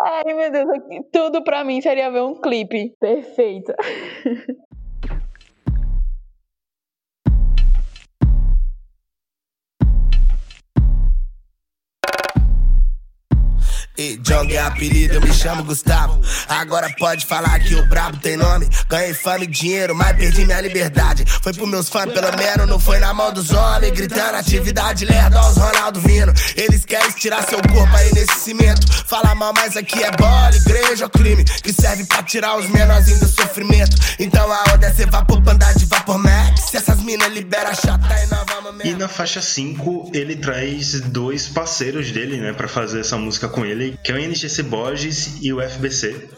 [0.00, 0.68] Ai, meu Deus,
[1.12, 2.94] tudo pra mim seria ver um clipe.
[3.00, 3.72] Perfeito.
[14.00, 16.22] E Jong é apelido, eu me chamo Gustavo.
[16.48, 18.66] Agora pode falar que o brabo tem nome.
[18.88, 21.22] Ganhei fama e dinheiro, mas perdi minha liberdade.
[21.42, 23.92] Foi pro meus fãs, pelo menos não foi na mão dos homens.
[23.92, 26.32] Gritando atividade lerda aos Ronaldo vindo.
[26.56, 28.90] Eles querem tirar seu corpo aí nesse cimento.
[29.06, 31.44] Fala mal, mas aqui é bola, igreja ou crime.
[31.44, 33.94] Que serve pra tirar os menorzinhos do sofrimento.
[34.18, 36.70] Então a onda é ser vapor, andar de vapor max.
[36.70, 38.30] Se essas minas liberam chata e
[38.72, 38.96] mesmo.
[38.96, 43.66] E na faixa 5, ele traz dois parceiros dele, né, pra fazer essa música com
[43.66, 46.28] ele que é o NGC Borges e o FBC.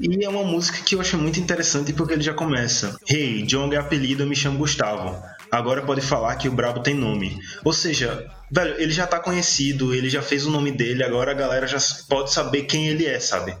[0.00, 3.74] E é uma música que eu acho muito interessante porque ele já começa: Hey, Jong
[3.74, 5.22] é apelido, eu me chamo Gustavo.
[5.50, 7.38] Agora pode falar que o Brabo tem nome.
[7.64, 11.34] Ou seja, velho, ele já tá conhecido, ele já fez o nome dele, agora a
[11.34, 13.56] galera já pode saber quem ele é, sabe?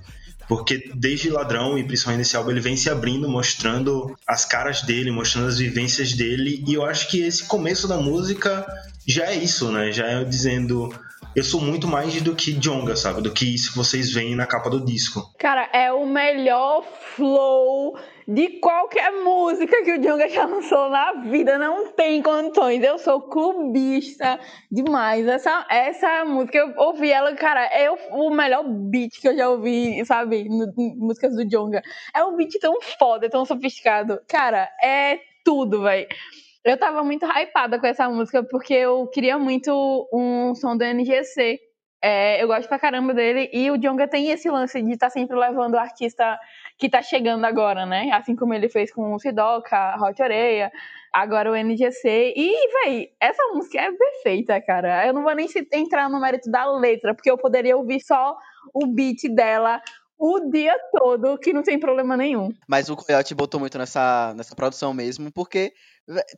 [0.48, 5.10] Porque desde Ladrão e principalmente nesse álbum ele vem se abrindo, mostrando as caras dele,
[5.10, 6.64] mostrando as vivências dele.
[6.66, 8.66] E eu acho que esse começo da música
[9.06, 9.92] já é isso, né?
[9.92, 10.92] Já é dizendo
[11.34, 13.22] eu sou muito mais do que Jonga, sabe?
[13.22, 15.32] Do que isso que vocês veem na capa do disco.
[15.38, 21.56] Cara, é o melhor flow de qualquer música que o Jonga já lançou na vida.
[21.56, 22.82] Não tem condições.
[22.82, 24.40] Eu sou clubista
[24.70, 25.26] demais.
[25.26, 29.48] Essa, essa música, eu ouvi ela, cara, é o, o melhor beat que eu já
[29.48, 30.48] ouvi, sabe?
[30.48, 31.80] No, músicas do Jonga.
[32.14, 34.20] É um beat tão foda, tão sofisticado.
[34.28, 36.08] Cara, é tudo, velho.
[36.64, 41.58] Eu tava muito hypada com essa música porque eu queria muito um som do NGC.
[42.02, 45.10] É, eu gosto pra caramba dele e o Jonga tem esse lance de estar tá
[45.10, 46.38] sempre levando o artista
[46.78, 48.10] que tá chegando agora, né?
[48.12, 50.70] Assim como ele fez com o Sidoca, Hot Oreia,
[51.12, 52.34] agora o NGC.
[52.36, 55.06] E, véi, essa música é perfeita, cara.
[55.06, 58.36] Eu não vou nem entrar no mérito da letra, porque eu poderia ouvir só
[58.74, 59.80] o beat dela
[60.20, 62.50] o dia todo, que não tem problema nenhum.
[62.68, 65.72] Mas o Coyote botou muito nessa, nessa produção mesmo, porque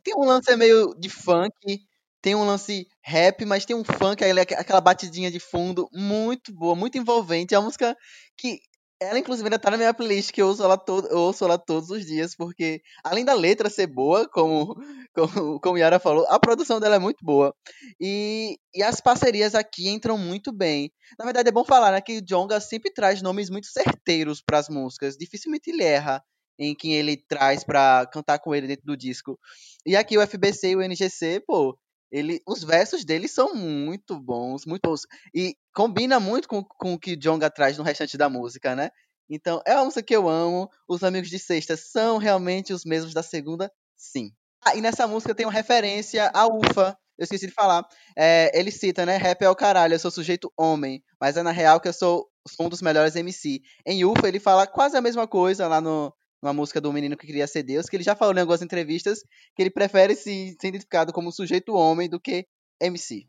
[0.03, 1.79] tem um lance meio de funk,
[2.21, 6.97] tem um lance rap, mas tem um funk, aquela batidinha de fundo muito boa, muito
[6.97, 7.53] envolvente.
[7.53, 7.95] É uma música
[8.37, 8.59] que
[8.99, 11.57] ela, inclusive, ainda tá na minha playlist, que eu ouço ela, todo, eu ouço ela
[11.57, 14.75] todos os dias, porque além da letra ser boa, como,
[15.13, 17.53] como, como Yara falou, a produção dela é muito boa.
[17.99, 20.91] E, e as parcerias aqui entram muito bem.
[21.19, 24.69] Na verdade, é bom falar né, que Jonga sempre traz nomes muito certeiros para as
[24.69, 25.17] músicas.
[25.17, 26.23] Dificilmente ele erra
[26.57, 29.39] em quem ele traz para cantar com ele dentro do disco.
[29.85, 31.77] E aqui o FBC e o NGC, pô,
[32.11, 35.01] ele, os versos dele são muito bons, muito bons.
[35.33, 38.91] E combina muito com, com o que Jonga traz no restante da música, né?
[39.27, 40.69] Então, é uma música que eu amo.
[40.87, 43.71] Os amigos de sexta são realmente os mesmos da segunda?
[43.97, 44.31] Sim.
[44.63, 46.95] Ah, e nessa música tem uma referência a UFA.
[47.17, 47.83] Eu esqueci de falar.
[48.15, 49.17] É, ele cita, né?
[49.17, 51.03] Rap é o caralho, eu sou sujeito homem.
[51.19, 53.59] Mas é na real que eu sou um dos melhores MC.
[53.87, 57.25] Em UFA, ele fala quase a mesma coisa lá no, uma música do menino que
[57.25, 59.19] queria ser Deus, que ele já falou em algumas entrevistas
[59.55, 62.45] que ele prefere se ser identificado como sujeito homem do que
[62.81, 63.25] MC.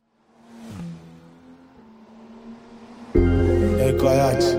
[3.15, 4.59] Ei, Coyote.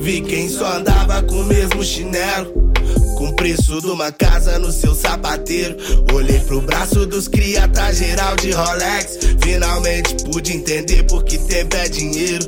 [0.00, 2.63] Vi quem só andava com o mesmo chinelo.
[3.44, 5.76] Preço de uma casa no seu sapateiro.
[6.14, 9.18] Olhei pro braço dos cria, tá geral de Rolex.
[9.42, 12.42] Finalmente pude entender porque tempo é dinheiro.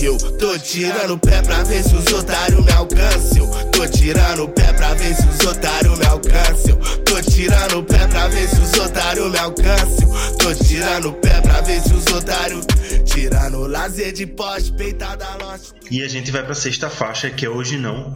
[0.00, 3.50] E eu tô tirando o pé pra ver se os otários me alcançam.
[3.72, 6.78] Tô tirando o pé pra ver se os otários me alcançam.
[7.04, 10.08] Tô tirando o pé pra ver se os otários me alcançam.
[10.38, 12.64] Tô tirando o pé pra ver se os otários.
[13.04, 15.72] Tirando lazer de poste, peitada lote.
[15.90, 18.14] E a gente vai pra sexta faixa, que é Hoje Não.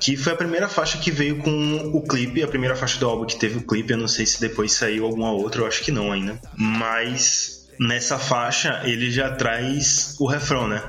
[0.00, 3.26] Que foi a primeira faixa que veio com o clipe, a primeira faixa do álbum
[3.26, 3.92] que teve o clipe.
[3.92, 6.40] Eu não sei se depois saiu alguma outra, eu acho que não ainda.
[6.56, 10.82] Mas nessa faixa ele já traz o refrão, né?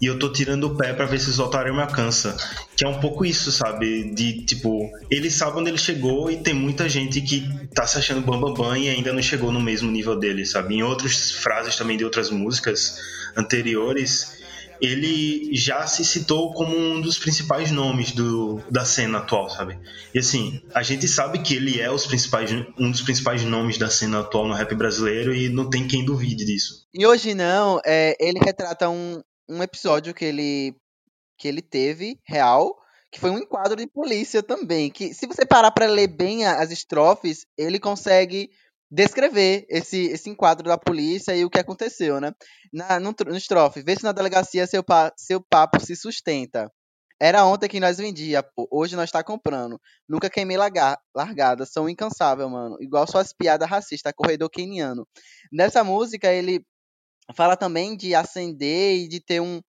[0.00, 2.34] E eu tô tirando o pé para ver se os otários me alcançam.
[2.76, 4.14] Que é um pouco isso, sabe?
[4.14, 8.20] De tipo, ele sabe onde ele chegou e tem muita gente que tá se achando
[8.20, 10.76] bambambam bam, bam, e ainda não chegou no mesmo nível dele, sabe?
[10.76, 12.96] Em outras frases também de outras músicas
[13.36, 14.37] anteriores,
[14.80, 19.78] ele já se citou como um dos principais nomes do, da cena atual, sabe?
[20.14, 23.90] E assim, a gente sabe que ele é os principais, um dos principais nomes da
[23.90, 26.86] cena atual no rap brasileiro e não tem quem duvide disso.
[26.94, 30.74] E hoje não, é, ele retrata um, um episódio que ele,
[31.38, 32.76] que ele teve, real,
[33.10, 34.90] que foi um enquadro de polícia também.
[34.90, 38.50] Que se você parar para ler bem as estrofes, ele consegue
[38.90, 42.32] descrever esse, esse enquadro da polícia e o que aconteceu, né?
[42.72, 46.70] Na, no, no estrofe, vê se na delegacia seu, pa, seu papo se sustenta.
[47.20, 48.68] Era ontem que nós vendia, pô.
[48.70, 49.80] Hoje nós tá comprando.
[50.08, 51.66] Nunca queimei largar, largada.
[51.66, 52.76] Sou incansável, mano.
[52.80, 55.06] Igual suas piadas racistas, corredor keniano.
[55.52, 56.64] Nessa música, ele
[57.34, 59.60] fala também de ascender e de ter um,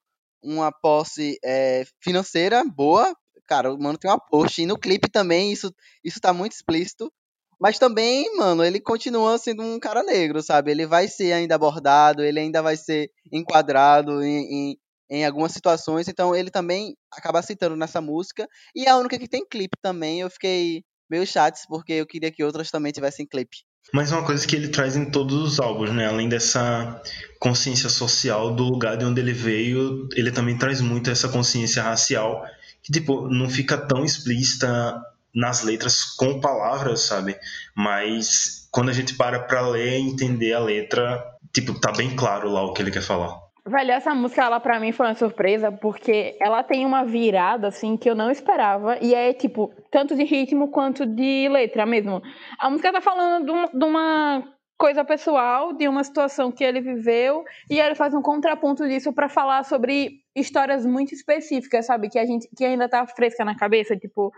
[0.44, 3.16] uma posse é, financeira boa.
[3.48, 4.62] Cara, o mano tem uma post.
[4.62, 7.12] E no clipe também isso, isso tá muito explícito.
[7.60, 10.72] Mas também, mano, ele continua sendo um cara negro, sabe?
[10.72, 14.78] Ele vai ser ainda abordado, ele ainda vai ser enquadrado em, em,
[15.10, 16.08] em algumas situações.
[16.08, 18.48] Então ele também acaba citando nessa música.
[18.74, 20.22] E é a única que tem clipe também.
[20.22, 23.58] Eu fiquei meio chato porque eu queria que outras também tivessem clipe.
[23.94, 26.08] Mas uma coisa que ele traz em todos os álbuns, né?
[26.08, 27.02] Além dessa
[27.40, 32.46] consciência social do lugar de onde ele veio, ele também traz muito essa consciência racial
[32.84, 34.96] que tipo não fica tão explícita
[35.34, 37.36] nas letras com palavras, sabe?
[37.76, 42.50] Mas quando a gente para para ler e entender a letra, tipo, tá bem claro
[42.50, 43.38] lá o que ele quer falar.
[43.66, 47.98] Velho, essa música, ela pra mim foi uma surpresa, porque ela tem uma virada, assim,
[47.98, 48.98] que eu não esperava.
[49.00, 52.22] E é, tipo, tanto de ritmo quanto de letra mesmo.
[52.60, 54.44] A música tá falando de, um, de uma
[54.76, 59.28] coisa pessoal, de uma situação que ele viveu, e ele faz um contraponto disso para
[59.28, 62.10] falar sobre histórias muito específicas, sabe?
[62.10, 64.32] Que a gente que ainda tá fresca na cabeça, tipo,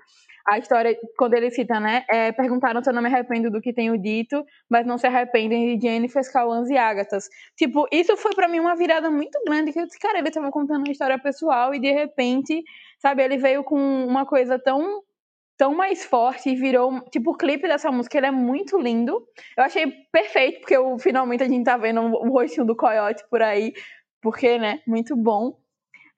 [0.47, 2.03] a história, quando ele cita, né?
[2.09, 5.77] É, perguntaram se eu não me arrependo do que tenho dito, mas não se arrependem
[5.77, 7.29] de Jennifer, Cowans e Agatas.
[7.55, 10.51] Tipo, isso foi para mim uma virada muito grande, que eu disse, cara, ele tava
[10.51, 12.63] contando uma história pessoal e de repente,
[12.99, 15.03] sabe, ele veio com uma coisa tão
[15.57, 19.23] tão mais forte e virou, tipo, o clipe dessa música, ele é muito lindo.
[19.55, 23.43] Eu achei perfeito, porque eu, finalmente a gente tá vendo o rostinho do Coyote por
[23.43, 23.71] aí,
[24.23, 25.60] porque, né, muito bom.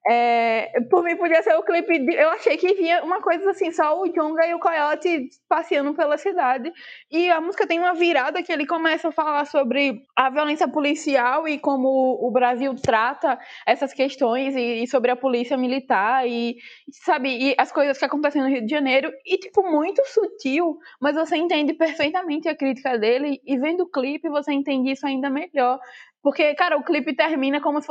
[0.06, 1.98] É, por mim podia ser o clipe.
[1.98, 5.94] De, eu achei que vinha uma coisa assim, só o Jonga e o Coyote passeando
[5.94, 6.70] pela cidade.
[7.10, 11.48] E a música tem uma virada que ele começa a falar sobre a violência policial
[11.48, 11.88] e como
[12.20, 16.56] o Brasil trata essas questões e, e sobre a polícia militar e,
[16.90, 19.10] sabe, e as coisas que acontecem no Rio de Janeiro.
[19.24, 23.40] E, tipo, muito sutil, mas você entende perfeitamente a crítica dele.
[23.46, 25.78] E vendo o clipe, você entende isso ainda melhor.
[26.24, 27.86] Porque, cara, o clipe termina como se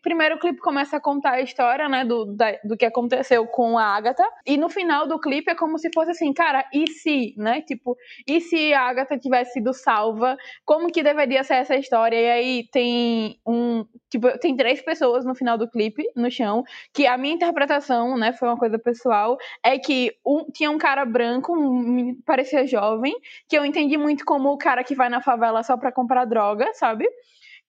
[0.00, 3.76] Primeiro o clipe começa a contar a história, né, do, da, do que aconteceu com
[3.76, 4.24] a Agatha.
[4.46, 7.60] E no final do clipe é como se fosse assim, cara, e se, né?
[7.62, 10.36] Tipo, e se a Agatha tivesse sido salva?
[10.64, 12.14] Como que deveria ser essa história?
[12.14, 13.84] E aí tem um.
[14.08, 16.62] Tipo, tem três pessoas no final do clipe, no chão,
[16.94, 21.04] que a minha interpretação, né, foi uma coisa pessoal, é que um, tinha um cara
[21.04, 23.14] branco, um, parecia jovem,
[23.48, 26.72] que eu entendi muito como o cara que vai na favela só pra comprar droga,
[26.74, 27.08] sabe?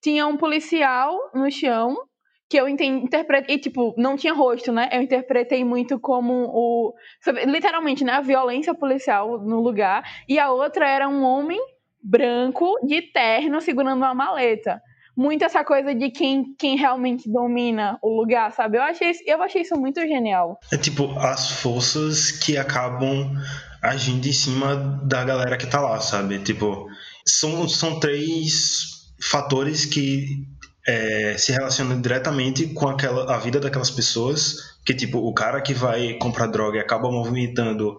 [0.04, 1.96] Tinha um policial no chão
[2.50, 4.88] que eu interpretei, tipo, não tinha rosto, né?
[4.92, 6.94] Eu interpretei muito como o.
[7.48, 8.12] Literalmente, né?
[8.12, 10.04] A violência policial no lugar.
[10.30, 11.60] E a outra era um homem
[12.04, 14.80] branco, de terno, segurando uma maleta.
[15.18, 18.78] Muito essa coisa de quem, quem realmente domina o lugar, sabe?
[18.78, 20.60] Eu achei, eu achei isso muito genial.
[20.72, 23.32] É tipo, as forças que acabam
[23.82, 26.40] agindo em cima da galera que tá lá, sabe?
[26.40, 26.88] Tipo,
[27.26, 28.93] são, são três
[29.30, 30.46] fatores que
[30.86, 35.74] é, se relacionam diretamente com aquela, a vida daquelas pessoas, que tipo, o cara que
[35.74, 37.98] vai comprar droga e acaba movimentando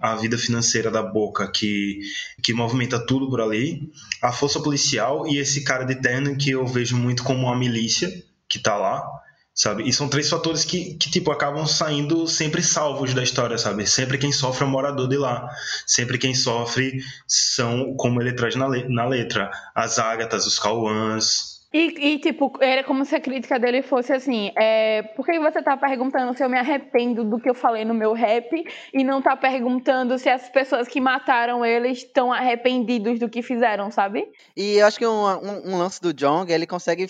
[0.00, 2.00] a vida financeira da boca, que,
[2.42, 6.66] que movimenta tudo por ali, a força policial e esse cara de terno que eu
[6.66, 8.10] vejo muito como uma milícia
[8.48, 9.06] que tá lá,
[9.54, 9.88] sabe?
[9.88, 13.86] E são três fatores que, que, tipo, acabam saindo sempre salvos da história, sabe?
[13.86, 15.48] Sempre quem sofre é o morador de lá.
[15.86, 21.51] Sempre quem sofre são, como ele traz na, le na letra, as ágatas, os cauãs,
[21.72, 25.62] e, e, tipo, era como se a crítica dele fosse assim: é, por que você
[25.62, 29.22] tá perguntando se eu me arrependo do que eu falei no meu rap e não
[29.22, 34.30] tá perguntando se as pessoas que mataram ele estão arrependidos do que fizeram, sabe?
[34.56, 37.06] E eu acho que um, um, um lance do Jong, ele consegue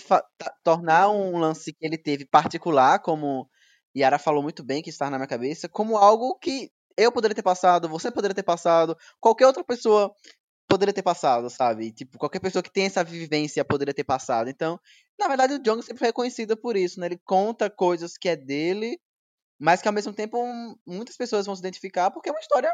[0.63, 3.49] tornar um lance que ele teve particular, como
[3.95, 7.43] Yara falou muito bem, que está na minha cabeça, como algo que eu poderia ter
[7.43, 10.13] passado, você poderia ter passado, qualquer outra pessoa
[10.73, 11.91] poderia ter passado, sabe?
[11.91, 14.49] Tipo, qualquer pessoa que tem essa vivência poderia ter passado.
[14.49, 14.79] Então,
[15.19, 17.05] na verdade, o Jong sempre foi reconhecido por isso, né?
[17.05, 18.99] Ele conta coisas que é dele,
[19.61, 20.35] mas que ao mesmo tempo
[20.83, 22.73] muitas pessoas vão se identificar porque é uma história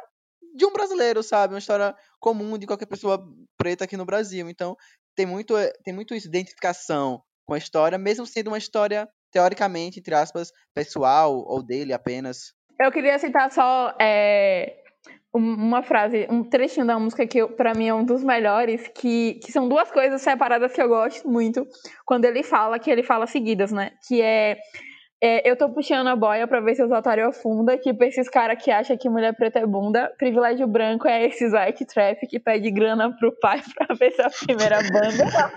[0.56, 1.54] de um brasileiro, sabe?
[1.54, 3.22] Uma história comum de qualquer pessoa
[3.58, 4.50] preta aqui no Brasil.
[4.50, 4.78] Então,
[5.14, 10.16] tem muito, tem muito isso, identificação com a história, mesmo sendo uma história, teoricamente, entre
[10.16, 12.54] aspas, pessoal ou dele apenas.
[12.80, 14.86] Eu queria citar só é,
[15.34, 19.52] uma frase, um trechinho da música que para mim é um dos melhores, que, que
[19.52, 21.68] são duas coisas separadas que eu gosto muito,
[22.06, 23.92] quando ele fala, que ele fala seguidas, né?
[24.08, 24.58] Que é
[25.22, 28.64] é, eu tô puxando a boia pra ver se os otários afunda, tipo esses caras
[28.64, 30.10] que acham que mulher preta é bunda.
[30.18, 34.26] Privilégio branco é esses Ike Trap que pede grana pro pai pra ver se é
[34.26, 35.52] a primeira banda.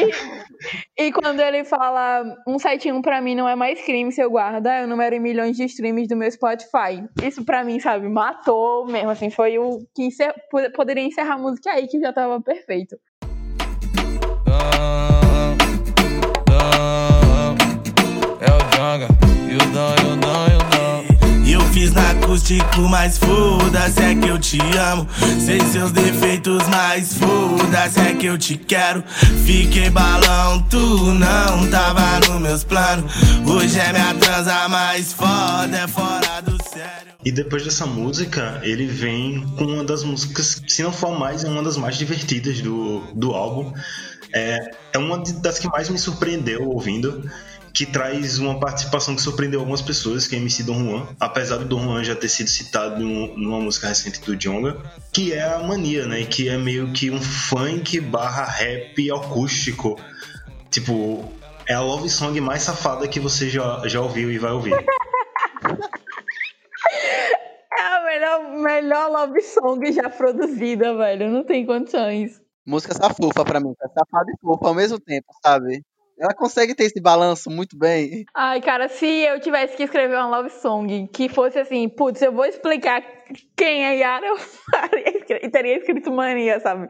[0.96, 4.30] e, e, quando ele fala um 71 pra mim não é mais crime se eu
[4.30, 7.04] guardo, é o número em milhões de streams do meu Spotify.
[7.22, 10.32] Isso pra mim, sabe, matou mesmo, assim, foi o que encer...
[10.74, 12.96] poderia encerrar a música aí que já tava perfeito.
[18.80, 19.08] Droga.
[19.50, 21.46] E o dom, e o dom, e o dom.
[21.46, 25.06] Eu fiz na acústico, mas foda-se é que eu te amo.
[25.44, 29.02] Sei seus defeitos, mas foda-se é que eu te quero.
[29.44, 33.12] Fiquei balão, tu não tava nos meus planos.
[33.46, 37.12] Hoje é minha transa mais foda, é fora do sério.
[37.22, 41.48] E depois dessa música, ele vem com uma das músicas, se não for mais, é
[41.48, 43.74] uma das mais divertidas do, do álbum.
[44.32, 47.28] É, é uma das que mais me surpreendeu ouvindo
[47.72, 51.64] que traz uma participação que surpreendeu algumas pessoas, que é MC Don Juan, apesar do
[51.64, 54.76] Don Juan já ter sido citado numa música recente do Jonga,
[55.12, 56.24] que é a Mania, né?
[56.24, 59.98] Que é meio que um funk barra rap acústico.
[60.70, 61.32] Tipo,
[61.68, 64.74] é a love song mais safada que você já, já ouviu e vai ouvir.
[67.72, 71.30] É a melhor, melhor love song já produzida, velho.
[71.30, 72.40] Não tem condições.
[72.66, 75.82] Música safufa pra mim, é safada e fofa ao mesmo tempo, sabe?
[76.20, 78.26] Ela consegue ter esse balanço muito bem.
[78.34, 82.30] Ai, cara, se eu tivesse que escrever uma love song que fosse assim, putz, eu
[82.30, 83.02] vou explicar
[83.56, 86.88] quem é Yara, eu faria, teria escrito Mania, sabe?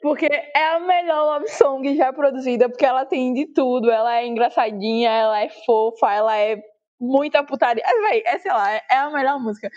[0.00, 3.90] Porque é a melhor love song já produzida, porque ela tem de tudo.
[3.90, 6.58] Ela é engraçadinha, ela é fofa, ela é
[6.98, 7.82] muita putaria.
[7.84, 9.70] É, véi, é, sei lá, é a melhor música.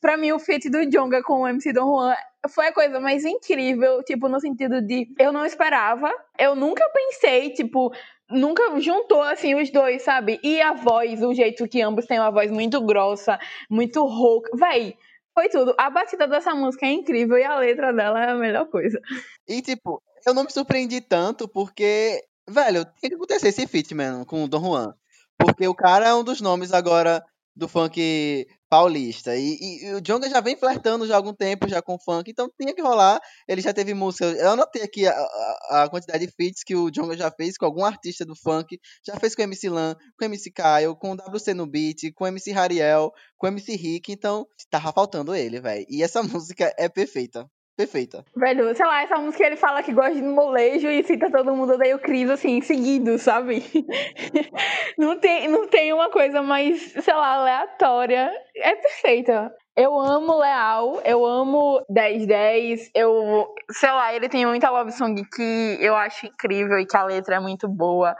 [0.00, 2.14] Pra mim, o feat do Jonga com o MC Don Juan
[2.48, 7.50] foi a coisa mais incrível, tipo, no sentido de eu não esperava, eu nunca pensei,
[7.50, 7.92] tipo,
[8.30, 10.40] nunca juntou assim os dois, sabe?
[10.42, 14.50] E a voz, o jeito que ambos têm uma voz muito grossa, muito rouca.
[14.56, 14.96] Véi,
[15.34, 15.74] foi tudo.
[15.78, 19.00] A batida dessa música é incrível e a letra dela é a melhor coisa.
[19.48, 24.24] E tipo, eu não me surpreendi tanto porque, velho, tem que acontecer esse feat, mano,
[24.24, 24.94] com o Don Juan.
[25.38, 27.24] Porque o cara é um dos nomes agora
[27.60, 29.36] do funk paulista.
[29.36, 32.30] E, e, e, o Jonga já vem flertando já há algum tempo já com funk,
[32.30, 33.20] então tinha que rolar.
[33.46, 34.24] Ele já teve música.
[34.24, 37.66] Eu anotei aqui a, a, a quantidade de feats que o Jonga já fez com
[37.66, 38.80] algum artista do funk.
[39.06, 43.12] Já fez com MC Lan, com MC Kyle, com WC no beat, com MC Hariel,
[43.36, 44.10] com MC Rick.
[44.10, 45.84] Então, tava faltando ele, velho.
[45.88, 47.46] E essa música é perfeita
[47.80, 48.24] perfeita.
[48.36, 51.78] Velho, sei lá, essa música ele fala que gosta de molejo e cita todo mundo
[51.78, 53.62] daí o Cris, assim, seguido, sabe?
[54.98, 58.30] não, tem, não tem uma coisa mais, sei lá, aleatória.
[58.56, 59.54] É perfeita.
[59.76, 65.78] Eu amo Leal, eu amo 1010, eu, sei lá, ele tem muita love song que
[65.80, 68.14] eu acho incrível e que a letra é muito boa.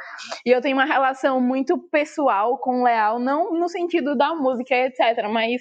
[0.47, 5.29] E eu tenho uma relação muito pessoal com Leal, não no sentido da música, etc,
[5.29, 5.61] mas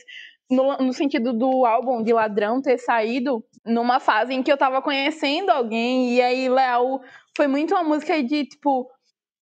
[0.49, 4.81] no, no, sentido do álbum de Ladrão ter saído numa fase em que eu tava
[4.81, 7.01] conhecendo alguém, e aí Leal
[7.35, 8.89] foi muito uma música de, tipo,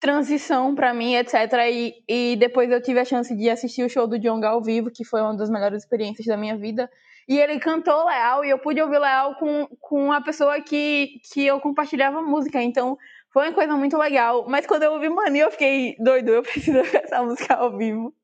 [0.01, 1.35] transição para mim, etc.
[1.71, 4.91] E, e depois eu tive a chance de assistir o show do John ao vivo,
[4.91, 6.91] que foi uma das melhores experiências da minha vida.
[7.29, 11.47] E ele cantou Leal, e eu pude ouvir Leal com, com uma pessoa que, que
[11.47, 12.63] eu compartilhava música.
[12.63, 12.99] Então,
[13.35, 14.47] foi uma coisa muito legal.
[14.49, 16.31] Mas quando eu ouvi Mania, eu fiquei doido.
[16.31, 18.15] Eu preciso ver essa música ao vivo.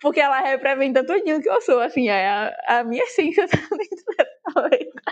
[0.00, 1.80] Porque ela representa tudinho que eu sou.
[1.80, 5.02] Assim, é a, a minha essência tá dentro dessa letra.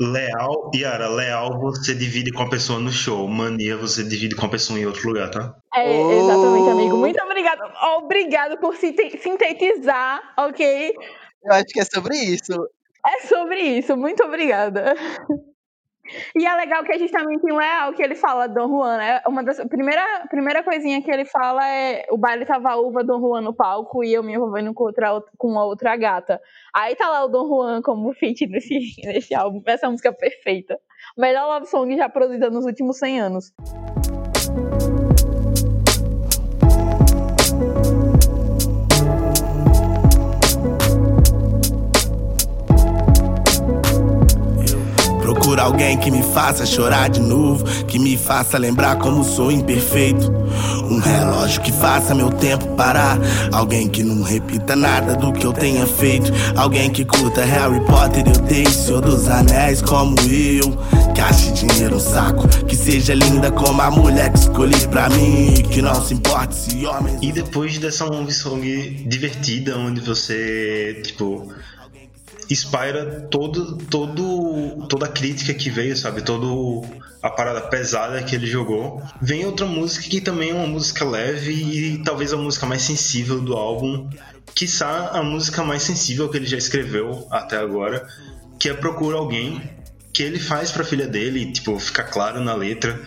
[0.00, 3.28] Leal, Yara, leal você divide com a pessoa no show.
[3.28, 5.54] Mania você divide com a pessoa em outro lugar, tá?
[5.72, 6.96] É, exatamente, amigo.
[6.96, 7.60] Muito obrigado.
[7.98, 10.94] Obrigado por sintetizar, ok?
[11.44, 12.52] Eu acho que é sobre isso.
[13.06, 13.96] É sobre isso.
[13.96, 14.96] Muito obrigada.
[16.34, 18.96] E é legal que a gente também tem o Leal, que ele fala Dom Juan,
[18.96, 19.22] né?
[19.26, 23.40] Uma das primeira, primeira coisinha que ele fala é o baile tava uva Dom Juan
[23.40, 26.40] no palco e eu me envolvendo com outra com outra gata.
[26.74, 29.62] Aí tá lá o Dom Juan como feat nesse, nesse álbum.
[29.66, 30.78] Essa música é perfeita.
[31.16, 33.52] Melhor love song já produzida nos últimos 100 anos.
[45.82, 50.30] Alguém que me faça chorar de novo, que me faça lembrar como sou imperfeito.
[50.88, 53.18] Um relógio que faça meu tempo parar.
[53.52, 56.30] Alguém que não repita nada do que eu tenha feito.
[56.56, 60.70] Alguém que curta Harry Potter eu dei Senhor dos Anéis como eu.
[61.14, 65.54] Que ache dinheiro um saco, que seja linda como a mulher que escolhi pra mim.
[65.68, 67.18] Que não se importe se homens.
[67.20, 71.52] E depois dessa long song divertida, onde você, tipo
[72.50, 76.22] inspira todo, todo, toda a crítica que veio, sabe?
[76.22, 76.84] Todo
[77.22, 79.02] a parada pesada que ele jogou.
[79.20, 83.40] Vem outra música que também é uma música leve e talvez a música mais sensível
[83.40, 84.10] do álbum,
[84.54, 88.06] quiçá a música mais sensível que ele já escreveu até agora,
[88.58, 89.62] que é Procura Alguém,
[90.12, 93.00] que ele faz pra filha dele, tipo, fica claro na letra.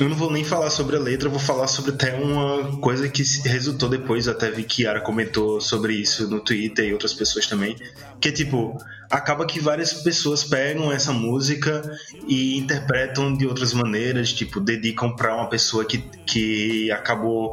[0.00, 3.22] Eu não vou nem falar sobre a letra, vou falar sobre até uma coisa que
[3.46, 7.76] resultou depois, até vi que Yara comentou sobre isso no Twitter e outras pessoas também,
[8.20, 8.76] que é tipo,
[9.10, 11.82] acaba que várias pessoas pegam essa música
[12.26, 17.52] e interpretam de outras maneiras, tipo, dedicam para uma pessoa que, que acabou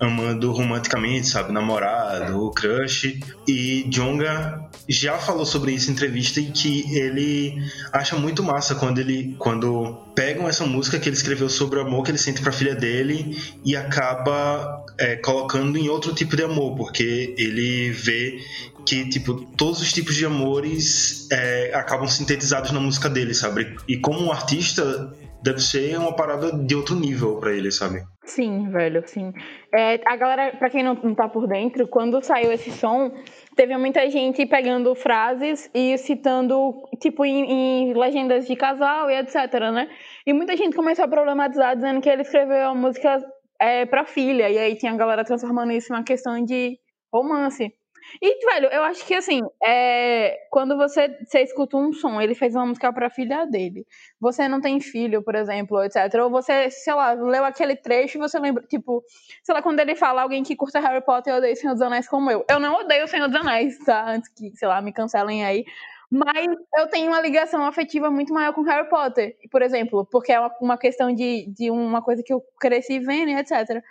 [0.00, 1.52] amando romanticamente, sabe?
[1.52, 3.18] Namorado, crush.
[3.46, 8.98] E Jonga já falou sobre isso em entrevista e que ele acha muito massa quando
[8.98, 12.50] ele quando pegam essa música que ele escreveu sobre o amor que ele sente para
[12.50, 18.40] a filha dele e acaba é, colocando em outro tipo de amor, porque ele vê
[18.86, 23.76] que tipo todos os tipos de amores é, acabam sintetizados na música dele, sabe?
[23.86, 28.02] E como um artista deve ser uma parada de outro nível para ele, sabe?
[28.28, 29.32] Sim, velho, sim.
[29.74, 33.10] É, a galera, pra quem não, não tá por dentro, quando saiu esse som,
[33.56, 39.34] teve muita gente pegando frases e citando, tipo, em, em legendas de casal e etc,
[39.72, 39.88] né?
[40.26, 43.18] E muita gente começou a problematizar, dizendo que ele escreveu a música
[43.58, 46.78] é, pra filha, e aí tinha a galera transformando isso em uma questão de
[47.10, 47.72] romance.
[48.20, 52.54] E, velho, eu acho que assim, é, quando você, você escuta um som, ele fez
[52.54, 53.86] uma música pra filha dele.
[54.20, 56.14] Você não tem filho, por exemplo, etc.
[56.22, 59.04] Ou você, sei lá, leu aquele trecho e você lembra, tipo,
[59.42, 62.08] sei lá, quando ele fala alguém que curta Harry Potter odeia o Senhor dos Anéis
[62.08, 62.44] como eu.
[62.48, 64.10] Eu não odeio o Senhor dos Anéis, tá?
[64.10, 65.64] Antes que, sei lá, me cancelem aí.
[66.10, 66.46] Mas
[66.78, 70.50] eu tenho uma ligação afetiva muito maior com Harry Potter, por exemplo, porque é uma,
[70.60, 73.82] uma questão de, de uma coisa que eu cresci vendo, etc.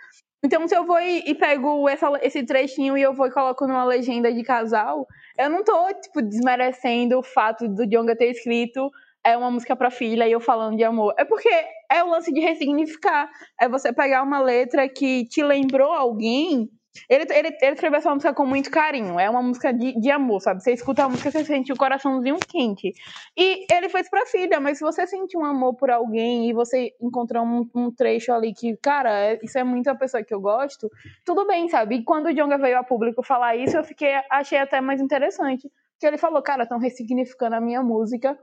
[0.44, 3.66] Então, se eu vou e, e pego essa, esse trechinho e eu vou e coloco
[3.66, 8.90] numa legenda de casal, eu não tô, tipo, desmerecendo o fato do Jonga ter escrito
[9.24, 11.14] é uma música pra filha e eu falando de amor.
[11.18, 11.48] É porque
[11.90, 13.28] é o lance de ressignificar.
[13.60, 16.70] É você pegar uma letra que te lembrou alguém
[17.08, 19.18] ele, ele, ele escreveu essa música com muito carinho.
[19.18, 20.62] É uma música de, de amor, sabe?
[20.62, 22.92] Você escuta a música, você sente o coraçãozinho quente.
[23.36, 26.94] E ele fez pra filha, mas se você sente um amor por alguém e você
[27.00, 30.40] encontrou um, um trecho ali que, cara, é, isso é muito a pessoa que eu
[30.40, 30.90] gosto,
[31.24, 31.96] tudo bem, sabe?
[31.96, 35.70] E quando o Jonga veio a público falar isso, eu fiquei, achei até mais interessante.
[36.00, 38.38] Que ele falou, cara, estão ressignificando a minha música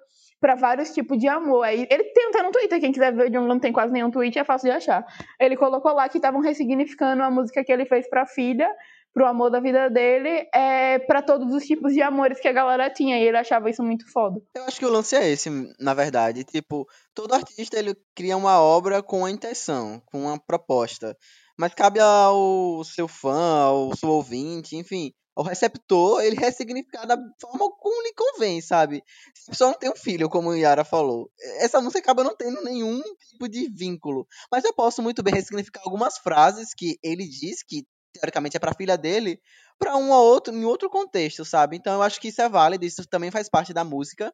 [0.45, 1.63] para vários tipos de amor.
[1.63, 4.11] Aí ele tem até no Twitter, quem quiser ver, o John não tem quase nenhum
[4.11, 5.03] tweet, é fácil de achar.
[5.39, 8.69] Ele colocou lá que estavam ressignificando a música que ele fez pra filha,
[9.11, 12.91] pro amor da vida dele, é, para todos os tipos de amores que a galera
[12.91, 14.39] tinha, e ele achava isso muito foda.
[14.53, 16.43] Eu acho que o lance é esse, na verdade.
[16.43, 21.17] Tipo, todo artista ele cria uma obra com uma intenção, com uma proposta.
[21.57, 27.69] Mas cabe ao seu fã, ao seu ouvinte, enfim, o receptor, ele ressignificar da forma
[27.77, 29.03] como lhe convém, sabe?
[29.33, 31.29] Se a pessoa não tem um filho, como o Yara falou,
[31.59, 34.25] essa música acaba não tendo nenhum tipo de vínculo.
[34.49, 38.73] Mas eu posso muito bem ressignificar algumas frases que ele diz que teoricamente é para
[38.73, 39.41] filha dele,
[39.77, 41.75] para um ou outro, em outro contexto, sabe?
[41.75, 44.33] Então eu acho que isso é válido, isso também faz parte da música.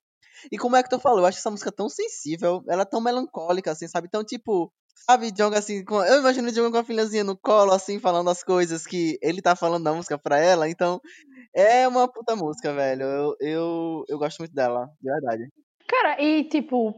[0.51, 3.01] E como é que tu falou, eu acho essa música tão sensível, ela é tão
[3.01, 4.07] melancólica, assim, sabe?
[4.07, 4.71] Então, tipo,
[5.09, 6.03] Sabe, Jonga assim, com...
[6.03, 9.55] eu imagino o com a filhazinha no colo, assim, falando as coisas que ele tá
[9.55, 11.01] falando da música pra ela, então
[11.55, 13.03] é uma puta música, velho.
[13.03, 15.49] Eu, eu, eu gosto muito dela, de verdade.
[15.87, 16.95] Cara, e tipo,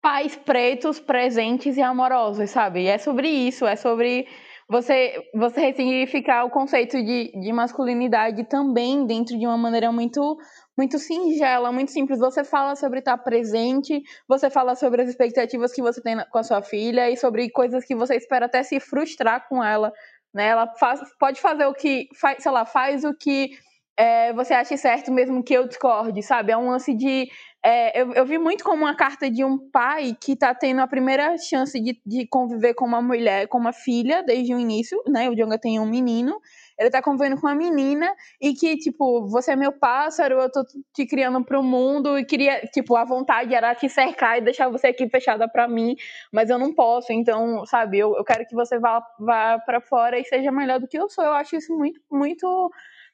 [0.00, 2.86] pais pretos, presentes e amorosos, sabe?
[2.86, 4.26] É sobre isso, é sobre
[4.68, 10.38] você, você ressignificar o conceito de, de masculinidade também dentro de uma maneira muito
[10.76, 12.18] muito singela, muito simples.
[12.18, 16.42] Você fala sobre estar presente, você fala sobre as expectativas que você tem com a
[16.42, 19.92] sua filha e sobre coisas que você espera até se frustrar com ela.
[20.34, 20.48] Né?
[20.48, 23.50] Ela faz, pode fazer o que, faz, sei lá, faz o que
[23.98, 26.52] é, você acha certo mesmo que eu discorde, sabe?
[26.52, 27.28] É um lance de.
[27.64, 30.86] É, eu, eu vi muito como uma carta de um pai que tá tendo a
[30.86, 35.30] primeira chance de, de conviver com uma mulher, com uma filha, desde o início, né?
[35.30, 36.38] O Djonga tem um menino,
[36.78, 40.64] ele tá convivendo com uma menina e que, tipo, você é meu pássaro, eu tô
[40.94, 44.88] te criando pro mundo e queria, tipo, a vontade era te cercar e deixar você
[44.88, 45.94] aqui fechada pra mim,
[46.32, 50.18] mas eu não posso, então, sabe, eu, eu quero que você vá, vá para fora
[50.18, 51.24] e seja melhor do que eu sou.
[51.24, 52.70] Eu acho isso muito, muito,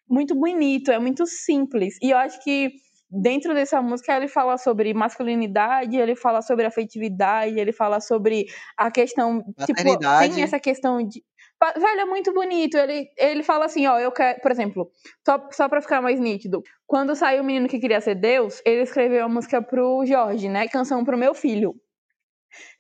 [0.09, 1.97] muito bonito, é muito simples.
[2.03, 2.73] E eu acho que
[3.13, 8.47] dentro dessa música ele fala sobre masculinidade, ele fala sobre afetividade, ele fala sobre
[8.77, 11.23] a questão, tipo, tem essa questão de
[11.77, 12.77] Velho, é muito bonito.
[12.77, 14.91] Ele, ele fala assim, ó, eu quero, por exemplo,
[15.25, 16.63] só, só pra ficar mais nítido.
[16.87, 20.67] Quando saiu o Menino que Queria Ser Deus, ele escreveu a música pro Jorge, né?
[20.69, 21.75] Canção pro meu filho.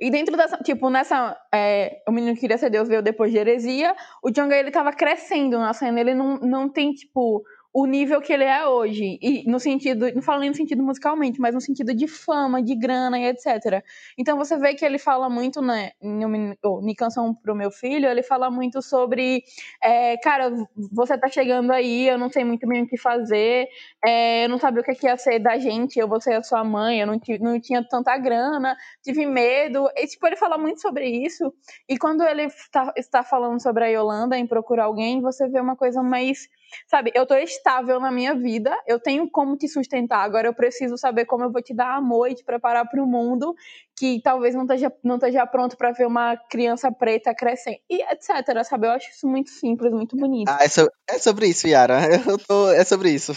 [0.00, 3.38] E dentro dessa, tipo, nessa, é, o Menino que Queria Ser Deus veio depois de
[3.38, 7.42] Heresia, o Django, ele tava crescendo na cena, ele não, não tem, tipo,
[7.72, 9.18] o nível que ele é hoje.
[9.22, 12.74] E no sentido, não falo nem no sentido musicalmente, mas no sentido de fama, de
[12.74, 13.82] grana e etc.
[14.18, 18.22] Então você vê que ele fala muito, né, em, em Canção pro Meu Filho, ele
[18.22, 19.42] fala muito sobre,
[19.82, 20.52] é, cara,
[20.92, 23.68] você tá chegando aí, eu não sei muito bem o que fazer,
[24.04, 26.62] é, eu não sabia o que ia ser da gente, eu vou ser a sua
[26.62, 29.88] mãe, eu não, não tinha tanta grana, tive medo.
[29.96, 31.52] E, tipo, ele fala muito sobre isso.
[31.88, 35.76] E quando ele tá, está falando sobre a Yolanda em procurar alguém, você vê uma
[35.76, 36.48] coisa mais
[36.86, 40.96] Sabe, eu tô estável na minha vida, eu tenho como te sustentar, agora eu preciso
[40.96, 43.54] saber como eu vou te dar amor e te preparar para o mundo
[43.96, 48.64] que talvez não esteja, não esteja pronto para ver uma criança preta crescendo, e etc,
[48.64, 48.86] sabe?
[48.86, 50.48] Eu acho isso muito simples, muito bonito.
[50.48, 52.00] Ah, é, so, é sobre isso, Yara.
[52.26, 53.32] Eu tô, é sobre isso.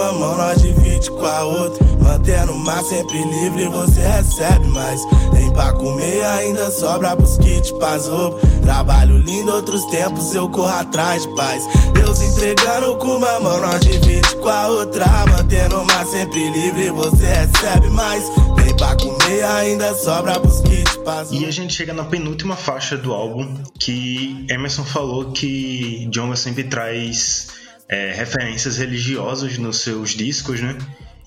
[0.00, 1.86] Uma mão, nós divide com a outra.
[2.00, 5.00] Mantendo o mar sempre livre, você recebe mais.
[5.32, 8.40] Tem pra comer, ainda sobra pros kits, pras roupas.
[8.62, 11.62] Trabalho lindo, outros tempos eu corro atrás de paz.
[11.92, 15.06] Deus entregando com uma mão, nós divide com a outra.
[15.28, 18.24] Mantendo o mar sempre livre, você recebe mais.
[18.56, 22.96] Tem pra comer, ainda sobra pros kits, pras E a gente chega na penúltima faixa
[22.96, 27.59] do álbum, que Emerson falou que Jonga sempre traz
[27.90, 30.78] é, referências religiosas nos seus discos, né?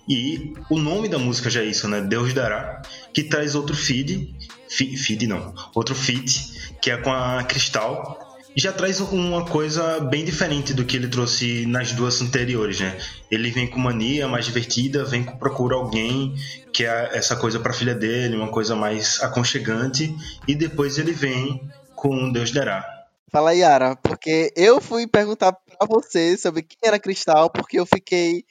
[0.07, 2.01] E o nome da música já é isso, né?
[2.01, 2.81] Deus dará,
[3.13, 4.33] que traz outro feed,
[4.69, 10.73] feed não, outro feat, que é com a Cristal, já traz uma coisa bem diferente
[10.73, 12.97] do que ele trouxe nas duas anteriores, né?
[13.29, 16.35] Ele vem com mania mais divertida, vem com procura alguém,
[16.71, 20.15] que é essa coisa para filha dele, uma coisa mais aconchegante,
[20.47, 21.61] e depois ele vem
[21.95, 22.92] com Deus dará.
[23.33, 28.43] Fala, Yara, porque eu fui perguntar pra você sobre quem era Cristal, porque eu fiquei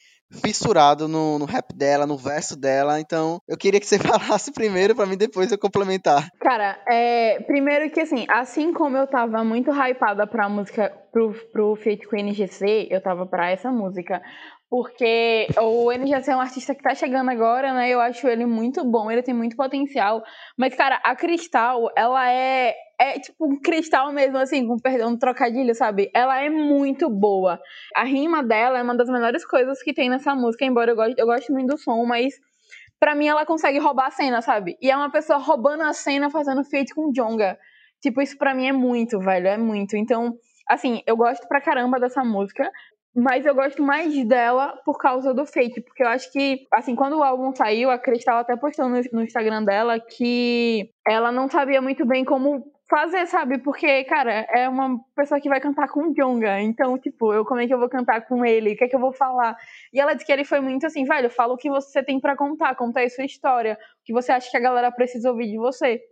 [0.44, 4.96] fissurado no, no rap dela, no verso dela, então eu queria que você falasse primeiro
[4.96, 6.26] para mim depois eu complementar.
[6.40, 11.76] Cara, é, primeiro que assim, assim como eu tava muito hypada pra música, pro, pro
[11.76, 14.20] feat com o NGC, eu tava pra essa música,
[14.72, 17.90] porque o NGC é um artista que tá chegando agora, né?
[17.90, 20.22] Eu acho ele muito bom, ele tem muito potencial.
[20.58, 25.18] Mas, cara, a Cristal, ela é, é tipo um cristal mesmo, assim, com perdão do
[25.18, 26.08] trocadilho, sabe?
[26.14, 27.60] Ela é muito boa.
[27.96, 31.14] A rima dela é uma das melhores coisas que tem nessa música, embora eu goste,
[31.18, 32.34] eu goste muito do som, mas
[33.00, 34.76] para mim ela consegue roubar a cena, sabe?
[34.80, 37.58] E é uma pessoa roubando a cena fazendo feito com Jonga.
[38.00, 39.96] Tipo, isso para mim é muito, velho, é muito.
[39.96, 40.34] Então,
[40.68, 42.70] assim, eu gosto pra caramba dessa música.
[43.14, 47.18] Mas eu gosto mais dela por causa do fake, porque eu acho que, assim, quando
[47.18, 51.82] o álbum saiu, a Cristal até postou no, no Instagram dela que ela não sabia
[51.82, 53.56] muito bem como fazer, sabe?
[53.56, 56.60] Porque, cara, é uma pessoa que vai cantar com o Jonga.
[56.60, 58.74] Então, tipo, eu como é que eu vou cantar com ele?
[58.74, 59.56] O que é que eu vou falar?
[59.94, 62.36] E ela disse que ele foi muito assim, velho, fala o que você tem para
[62.36, 65.56] contar, conta aí sua história, o que você acha que a galera precisa ouvir de
[65.56, 66.02] você.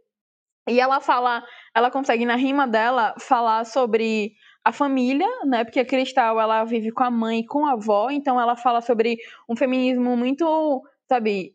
[0.67, 4.33] E ela fala, ela consegue na rima dela falar sobre
[4.65, 5.65] a família, né?
[5.65, 8.81] Porque a Cristal ela vive com a mãe e com a avó, então ela fala
[8.81, 11.55] sobre um feminismo muito, sabe,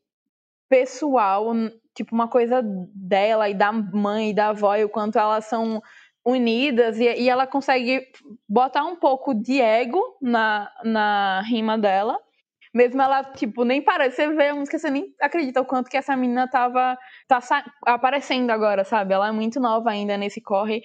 [0.70, 1.52] pessoal,
[1.96, 2.62] tipo uma coisa
[2.94, 5.82] dela e da mãe e da avó e o quanto elas são
[6.26, 8.02] unidas e, e ela consegue
[8.48, 12.20] botar um pouco de ego na, na rima dela.
[12.74, 14.18] Mesmo ela, tipo, nem parece.
[14.18, 17.40] Você vê a música, você nem acredita o quanto que essa menina tava tá
[17.86, 19.14] aparecendo agora, sabe?
[19.14, 20.84] Ela é muito nova ainda nesse corre.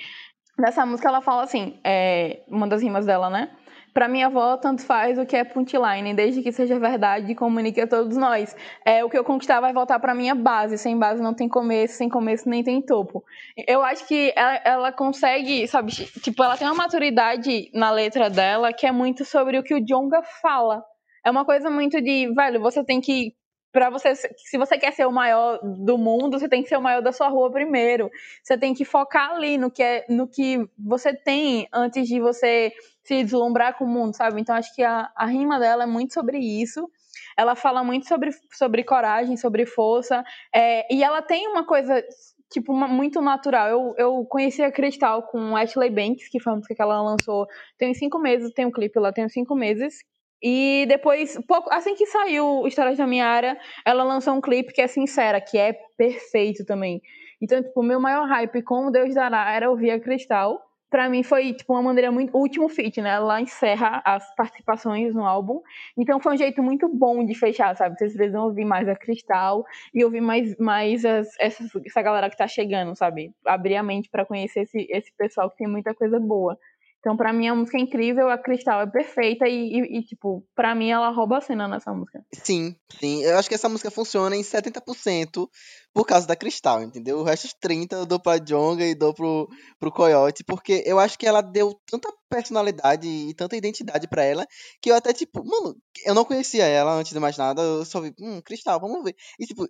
[0.56, 3.50] Nessa música ela fala assim, é, uma das rimas dela, né?
[3.92, 7.80] Pra minha avó, tanto faz o que é punchline, desde que seja verdade e comunique
[7.80, 8.54] a todos nós.
[8.84, 10.78] É, o que eu conquistar vai voltar pra minha base.
[10.78, 13.24] Sem base não tem começo, sem começo nem tem topo.
[13.66, 18.72] Eu acho que ela, ela consegue, sabe, tipo, ela tem uma maturidade na letra dela
[18.72, 20.84] que é muito sobre o que o Jonga fala.
[21.24, 23.34] É uma coisa muito de, velho, você tem que
[23.72, 26.82] para você, se você quer ser o maior do mundo, você tem que ser o
[26.82, 28.10] maior da sua rua primeiro.
[28.42, 32.72] Você tem que focar ali no que é, no que você tem antes de você
[33.04, 34.40] se deslumbrar com o mundo, sabe?
[34.40, 36.90] Então acho que a, a rima dela é muito sobre isso.
[37.36, 40.22] Ela fala muito sobre, sobre coragem, sobre força,
[40.54, 42.02] é, e ela tem uma coisa
[42.50, 43.68] tipo, uma, muito natural.
[43.68, 47.46] Eu, eu conheci a Cristal com Ashley Banks, que foi uma música que ela lançou
[47.78, 49.98] tem cinco meses, tem um clipe lá, tem cinco meses,
[50.42, 54.80] e depois, pouco, assim que saiu Histórias da Minha Área, ela lançou um clipe que
[54.80, 57.02] é sincera, que é perfeito também.
[57.42, 60.60] Então, tipo, o meu maior hype com o Deus Dará era ouvir a Cristal.
[60.90, 62.36] Pra mim foi, tipo, uma maneira muito...
[62.36, 63.10] O último feat, né?
[63.10, 65.60] Ela encerra as participações no álbum.
[65.96, 67.96] Então foi um jeito muito bom de fechar, sabe?
[67.96, 69.64] Vocês precisam ouvir mais a Cristal
[69.94, 73.32] e ouvir mais, mais as, essa, essa galera que tá chegando, sabe?
[73.46, 76.58] Abrir a mente para conhecer esse, esse pessoal que tem muita coisa boa.
[77.00, 80.46] Então, pra mim, a música é incrível, a Cristal é perfeita e, e, e, tipo,
[80.54, 82.22] pra mim ela rouba a cena nessa música.
[82.30, 83.22] Sim, sim.
[83.22, 85.48] Eu acho que essa música funciona em 70%
[85.94, 87.18] por causa da Cristal, entendeu?
[87.18, 89.48] O resto dos 30% eu dou pra Jonga e dou pro,
[89.78, 94.46] pro Coyote, porque eu acho que ela deu tanta personalidade e tanta identidade para ela
[94.80, 95.74] que eu até, tipo, mano,
[96.04, 99.16] eu não conhecia ela antes de mais nada, eu só vi, hum, Cristal, vamos ver.
[99.38, 99.66] E, tipo,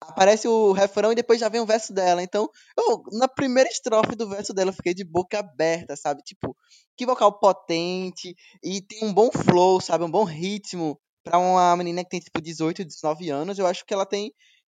[0.00, 2.22] aparece o refrão e depois já vem o verso dela.
[2.22, 6.22] Então, eu, na primeira estrofe do verso dela, eu fiquei de boca aberta, sabe?
[6.22, 6.56] Tipo,
[6.96, 10.04] que vocal potente e tem um bom flow, sabe?
[10.04, 13.58] Um bom ritmo para uma menina que tem tipo 18, 19 anos.
[13.58, 14.32] Eu acho que ela tem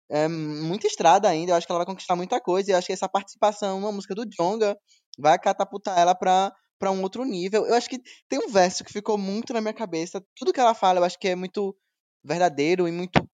[0.10, 1.52] é, muita estrada ainda.
[1.52, 2.72] Eu acho que ela vai conquistar muita coisa.
[2.72, 4.78] E eu acho que essa participação na música do Jonga
[5.18, 7.66] vai catapultar ela pra, pra um outro nível.
[7.66, 8.00] Eu acho que
[8.30, 10.24] tem um verso que ficou muito na minha cabeça.
[10.36, 11.76] Tudo que ela fala, eu acho que é muito
[12.24, 13.28] verdadeiro e muito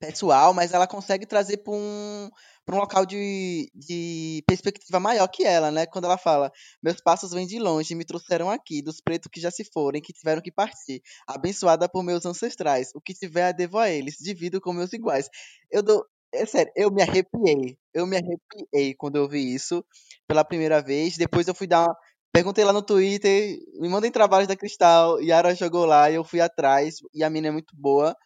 [0.00, 2.30] pessoal, mas ela consegue trazer para um,
[2.70, 5.86] um local de, de perspectiva maior que ela, né?
[5.86, 6.50] Quando ela fala:
[6.82, 10.12] Meus passos vêm de longe, me trouxeram aqui, dos pretos que já se forem, que
[10.12, 12.90] tiveram que partir, abençoada por meus ancestrais.
[12.94, 15.28] O que tiver a devo a eles, divido com meus iguais.
[15.70, 16.04] Eu dou.
[16.32, 17.76] É sério, eu me arrepiei.
[17.92, 19.84] Eu me arrepiei quando eu vi isso
[20.28, 21.16] pela primeira vez.
[21.16, 21.96] Depois eu fui dar uma.
[22.32, 25.20] Perguntei lá no Twitter, me mandem trabalhos da Cristal.
[25.20, 26.96] Yara jogou lá eu fui atrás.
[27.12, 28.16] E a mina é muito boa.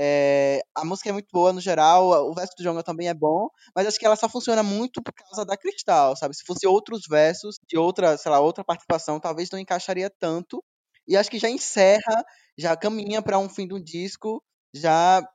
[0.00, 3.48] É, a música é muito boa no geral, o verso do Jonga também é bom,
[3.74, 6.36] mas acho que ela só funciona muito por causa da Cristal, sabe?
[6.36, 10.62] Se fosse outros versos de outra, sei lá, outra participação, talvez não encaixaria tanto.
[11.06, 12.24] E acho que já encerra,
[12.56, 14.40] já caminha para um fim do disco,
[14.72, 15.26] já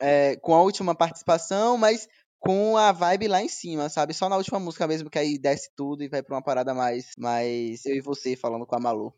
[0.00, 2.06] é, com a última participação, mas
[2.38, 4.14] com a vibe lá em cima, sabe?
[4.14, 7.12] Só na última música mesmo que aí desce tudo e vai pra uma parada mais,
[7.18, 9.12] mais eu e você falando com a Malu.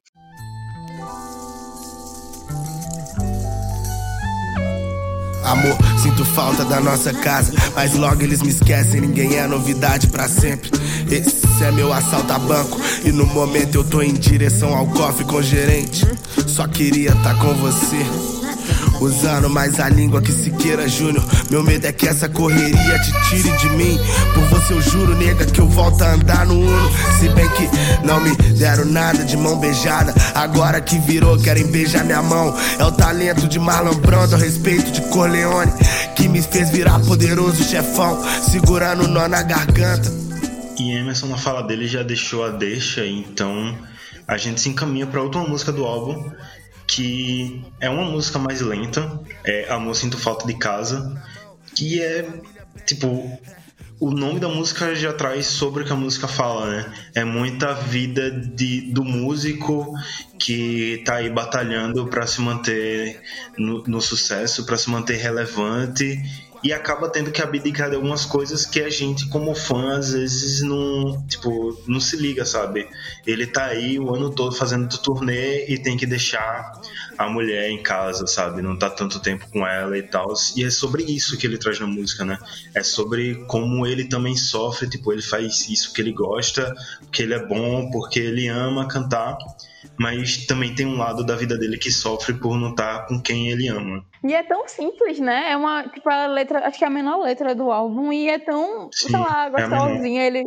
[5.54, 10.26] Amor, sinto falta da nossa casa, mas logo eles me esquecem, ninguém é novidade para
[10.28, 10.68] sempre.
[11.08, 15.24] Esse é meu assalto a banco e no momento eu tô em direção ao cofre
[15.24, 16.04] com o gerente.
[16.48, 18.43] Só queria estar tá com você.
[19.00, 21.24] Usando mais a língua que Siqueira Júnior.
[21.50, 23.98] Meu medo é que essa correria te tire de mim.
[24.32, 26.90] Por você eu juro, nega, que eu volto a andar no Uno.
[27.18, 30.14] Se bem que não me deram nada de mão beijada.
[30.34, 32.54] Agora que virou, querem beijar minha mão.
[32.78, 35.72] É o talento de Marlon Brando, a respeito de Corleone.
[36.14, 38.22] Que me fez virar poderoso chefão.
[38.50, 40.10] Segurando o nó na garganta.
[40.78, 43.76] E Emerson, na fala dele, já deixou a deixa, então
[44.26, 46.32] a gente se encaminha para outra música do álbum
[46.86, 51.22] que é uma música mais lenta, é Amor Sinto Falta de Casa,
[51.74, 52.28] que é
[52.86, 53.38] tipo
[54.00, 56.92] o nome da música já traz sobre o que a música fala, né?
[57.14, 59.94] É muita vida de, do músico
[60.38, 63.20] que tá aí batalhando para se manter
[63.56, 66.20] no, no sucesso, para se manter relevante
[66.64, 70.62] e acaba tendo que abdicar de algumas coisas que a gente, como fã, às vezes
[70.62, 72.88] não, tipo, não se liga, sabe?
[73.26, 76.72] Ele tá aí o ano todo fazendo turnê e tem que deixar
[77.18, 78.62] a mulher em casa, sabe?
[78.62, 80.32] Não tá tanto tempo com ela e tal.
[80.56, 82.38] E é sobre isso que ele traz na música, né?
[82.74, 87.34] É sobre como ele também sofre, tipo, ele faz isso que ele gosta, porque ele
[87.34, 89.36] é bom, porque ele ama cantar
[89.98, 93.20] mas também tem um lado da vida dele que sofre por não estar tá com
[93.20, 94.04] quem ele ama.
[94.22, 95.50] E é tão simples, né?
[95.50, 98.38] É uma, tipo, a letra, acho que é a menor letra do álbum, e é
[98.38, 100.22] tão, Sim, sei lá, é gostosinha.
[100.22, 100.44] É ele.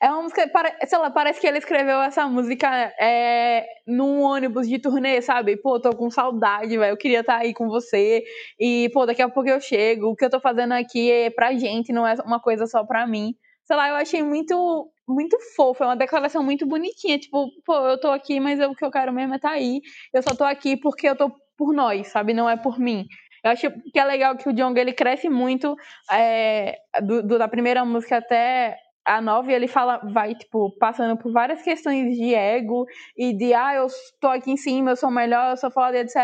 [0.00, 0.50] É uma música,
[0.86, 2.68] sei lá, parece que ele escreveu essa música
[3.00, 5.56] é, num ônibus de turnê, sabe?
[5.56, 6.92] Pô, tô com saudade, velho.
[6.92, 8.22] Eu queria estar tá aí com você.
[8.60, 10.08] E, pô, daqui a pouco eu chego.
[10.08, 13.06] O que eu tô fazendo aqui é pra gente, não é uma coisa só pra
[13.06, 13.34] mim
[13.66, 18.00] sei lá, eu achei muito muito fofo, é uma declaração muito bonitinha, tipo, pô, eu
[18.00, 19.80] tô aqui, mas eu, o que eu quero mesmo é tá aí.
[20.12, 22.34] Eu só tô aqui porque eu tô por nós, sabe?
[22.34, 23.06] Não é por mim.
[23.44, 25.76] Eu acho que é legal que o Jong ele cresce muito
[26.10, 31.30] é, do, do, da primeira música até a nova, ele fala, vai, tipo, passando por
[31.32, 32.84] várias questões de ego
[33.16, 33.86] e de, ah, eu
[34.20, 36.16] tô aqui em cima, eu sou melhor, eu sou foda, etc.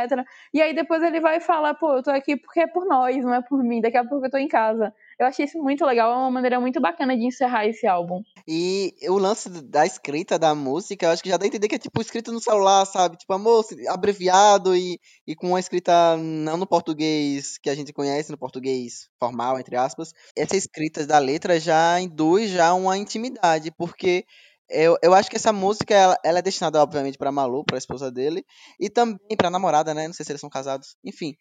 [0.53, 3.33] E aí depois ele vai falar, pô, eu tô aqui porque é por nós, não
[3.33, 4.93] é por mim, daqui a pouco eu tô em casa.
[5.23, 8.23] Eu achei isso muito legal, é uma maneira muito bacana de encerrar esse álbum.
[8.47, 11.77] E o lance da escrita da música, eu acho que já dá a entender que
[11.77, 13.17] é tipo escrito no celular, sabe?
[13.17, 18.33] Tipo, amor, abreviado e, e com uma escrita não no português que a gente conhece,
[18.33, 20.13] no português formal, entre aspas.
[20.37, 24.25] Essa escrita da letra já induz já uma intimidade, porque
[24.69, 27.79] eu, eu acho que essa música ela, ela é destinada, obviamente, para Malu, para a
[27.79, 28.45] esposa dele,
[28.81, 30.09] e também para namorada, né?
[30.09, 30.97] Não sei se eles são casados.
[31.05, 31.35] Enfim.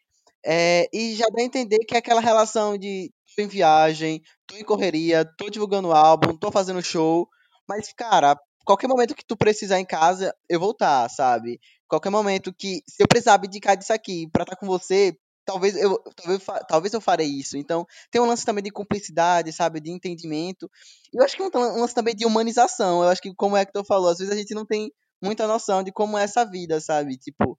[0.45, 4.55] É, e já dá a entender que é aquela relação de tô em viagem, tô
[4.55, 7.27] em correria, tô divulgando álbum, tô fazendo show,
[7.67, 11.59] mas, cara, qualquer momento que tu precisar em casa, eu vou estar, sabe?
[11.87, 16.01] Qualquer momento que, se eu precisar abdicar disso aqui pra estar com você, talvez eu,
[16.15, 17.57] talvez, talvez eu farei isso.
[17.57, 19.79] Então, tem um lance também de cumplicidade, sabe?
[19.79, 20.69] De entendimento.
[21.13, 23.03] E eu acho que é um lance também de humanização.
[23.03, 25.83] Eu acho que, como que tu falou, às vezes a gente não tem muita noção
[25.83, 27.17] de como é essa vida, sabe?
[27.17, 27.57] Tipo,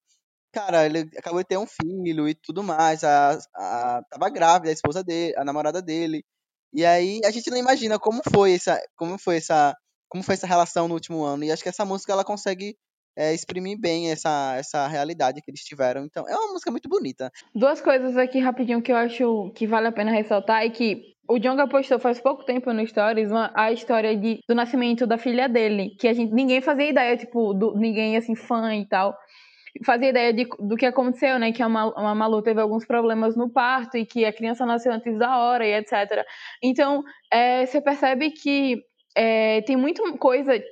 [0.53, 3.03] Cara, ele acabou de ter um filho e tudo mais.
[3.03, 6.23] A, a, tava grávida, a esposa dele, a namorada dele.
[6.75, 9.75] E aí a gente não imagina como foi essa, como foi essa,
[10.09, 11.45] como foi essa relação no último ano.
[11.45, 12.77] E acho que essa música ela consegue
[13.17, 16.05] é, exprimir bem essa, essa realidade que eles tiveram.
[16.05, 17.31] Então, é uma música muito bonita.
[17.55, 21.39] Duas coisas aqui rapidinho que eu acho que vale a pena ressaltar é que o
[21.39, 25.49] Jonga postou faz pouco tempo no Stories uma, a história de, do nascimento da filha
[25.49, 29.17] dele, que a gente ninguém fazia ideia, tipo, do, ninguém assim fã e tal
[29.85, 31.53] fazia ideia de, do que aconteceu, né?
[31.53, 34.93] Que a, Mal, a Malu teve alguns problemas no parto e que a criança nasceu
[34.93, 36.25] antes da hora e etc.
[36.63, 37.03] Então,
[37.33, 38.83] é, você percebe que
[39.17, 40.63] é, tem muita coisa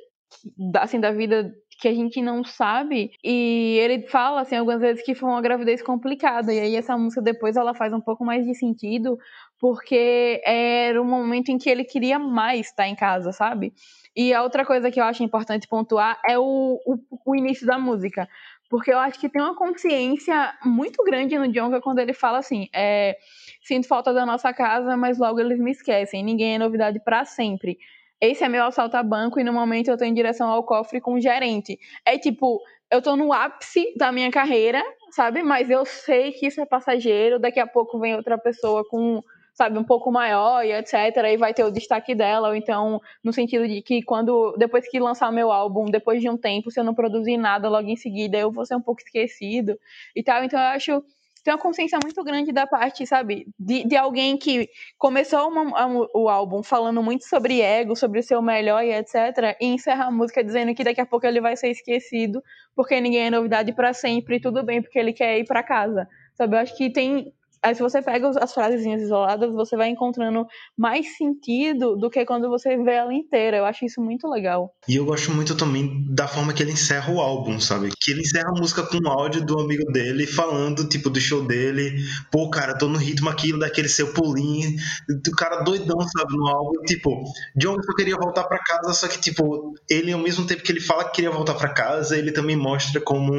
[0.77, 5.15] assim da vida que a gente não sabe e ele fala assim algumas vezes que
[5.15, 8.55] foi uma gravidez complicada e aí essa música depois ela faz um pouco mais de
[8.55, 9.19] sentido
[9.59, 13.73] porque era um momento em que ele queria mais estar em casa, sabe?
[14.17, 17.79] E a outra coisa que eu acho importante pontuar é o, o, o início da
[17.79, 18.29] música,
[18.71, 22.69] porque eu acho que tem uma consciência muito grande no Jonga quando ele fala assim:
[22.73, 23.19] é,
[23.61, 26.23] sinto falta da nossa casa, mas logo eles me esquecem.
[26.23, 27.77] Ninguém é novidade para sempre.
[28.21, 31.01] Esse é meu assalto a banco e no momento eu tô em direção ao cofre
[31.01, 31.79] com o gerente.
[32.07, 32.61] É tipo,
[32.91, 35.43] eu tô no ápice da minha carreira, sabe?
[35.43, 37.41] Mas eu sei que isso é passageiro.
[37.41, 39.21] Daqui a pouco vem outra pessoa com
[39.55, 41.17] sabe, um pouco maior e etc.
[41.25, 44.99] Aí vai ter o destaque dela, ou então, no sentido de que quando, depois que
[44.99, 48.39] lançar meu álbum, depois de um tempo, se eu não produzir nada logo em seguida,
[48.39, 49.79] eu vou ser um pouco esquecido
[50.15, 50.45] e tal.
[50.45, 51.03] Então eu acho
[51.43, 56.29] tem uma consciência muito grande da parte, sabe, de, de alguém que começou uma, o
[56.29, 60.45] álbum falando muito sobre ego, sobre o seu melhor e etc, e encerra a música
[60.45, 62.43] dizendo que daqui a pouco ele vai ser esquecido,
[62.75, 66.07] porque ninguém é novidade para sempre, e tudo bem, porque ele quer ir para casa.
[66.35, 67.33] Sabe, eu acho que tem
[67.63, 70.47] Aí se você pega as frasezinhas isoladas, você vai encontrando
[70.77, 73.59] mais sentido do que quando você vê ela inteira.
[73.59, 74.75] Eu acho isso muito legal.
[74.89, 77.91] E eu gosto muito também da forma que ele encerra o álbum, sabe?
[78.01, 81.47] Que ele encerra a música com um áudio do amigo dele falando, tipo, do show
[81.47, 82.03] dele.
[82.33, 84.75] Pô, cara, tô no ritmo aquilo daquele seu pulinho.
[85.23, 86.81] Do cara doidão, sabe, no álbum.
[86.87, 87.23] Tipo,
[87.57, 90.81] John só queria voltar para casa, só que, tipo, ele, ao mesmo tempo que ele
[90.81, 93.35] fala que queria voltar para casa, ele também mostra como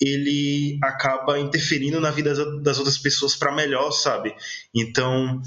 [0.00, 4.34] ele acaba interferindo na vida das outras pessoas para melhor, sabe?
[4.74, 5.40] Então,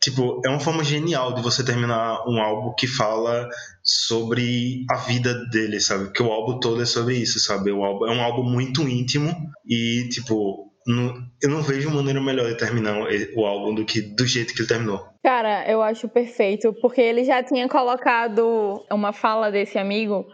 [0.00, 3.48] tipo, é uma forma genial de você terminar um álbum que fala
[3.82, 6.06] sobre a vida dele, sabe?
[6.06, 7.70] Porque o álbum todo é sobre isso, sabe?
[7.70, 9.34] O álbum é um álbum muito íntimo
[9.66, 12.96] e, tipo, não, eu não vejo maneira melhor de terminar
[13.34, 15.04] o álbum do que do jeito que ele terminou.
[15.22, 20.24] Cara, eu acho perfeito, porque ele já tinha colocado uma fala desse amigo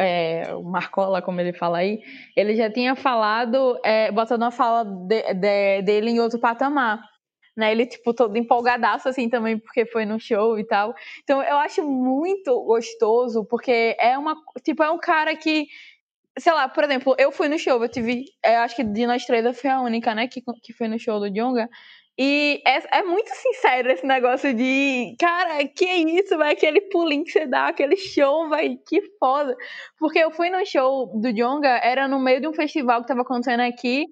[0.00, 2.00] é, o Marcola, como ele fala aí,
[2.36, 7.00] ele já tinha falado, é, botando a fala de, de, dele em outro patamar.
[7.56, 10.94] Né, ele, tipo, todo empolgadaço, assim, também, porque foi no show e tal.
[11.22, 15.66] Então, eu acho muito gostoso, porque é uma, tipo, é um cara que,
[16.38, 19.26] sei lá, por exemplo, eu fui no show, eu tive, eu acho que de nós
[19.26, 21.68] três eu fui a única, né, que, que foi no show do Jonga,
[22.22, 27.24] e é, é, muito sincero esse negócio de, cara, que é isso, vai aquele pulinho
[27.24, 29.56] que você dá, aquele show, vai, que foda.
[29.98, 33.22] Porque eu fui no show do Jonga, era no meio de um festival que tava
[33.22, 34.04] acontecendo aqui.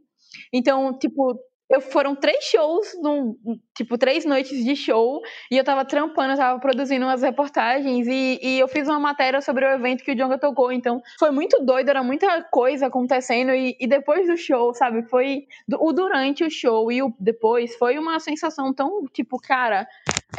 [0.51, 1.39] Então, tipo,
[1.71, 3.37] eu foram três shows, num,
[3.77, 8.39] tipo, três noites de show, e eu tava trampando, eu tava produzindo umas reportagens, e,
[8.43, 11.65] e eu fiz uma matéria sobre o evento que o Jonga tocou, então foi muito
[11.65, 15.47] doido, era muita coisa acontecendo, e, e depois do show, sabe, foi
[15.79, 19.87] o durante o show e o depois, foi uma sensação tão, tipo, cara,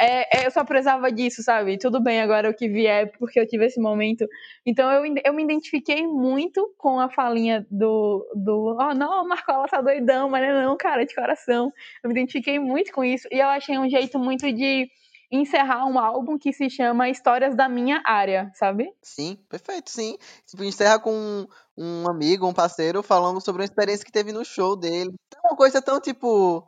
[0.00, 1.76] é, é, eu só precisava disso, sabe?
[1.78, 4.26] Tudo bem agora o que vier, porque eu tive esse momento.
[4.64, 9.82] Então eu, eu me identifiquei muito com a falinha do, do oh não, Marcola tá
[9.82, 11.72] doidão, mas não, cara, de coração.
[12.02, 14.88] Eu me identifiquei muito com isso e eu achei um jeito muito de
[15.30, 18.92] encerrar um álbum que se chama Histórias da Minha Área, sabe?
[19.00, 20.18] Sim, perfeito, sim.
[20.46, 21.46] Tipo, encerra com
[21.78, 25.14] um amigo, um parceiro, falando sobre uma experiência que teve no show dele.
[25.32, 26.66] É uma coisa tão, tipo,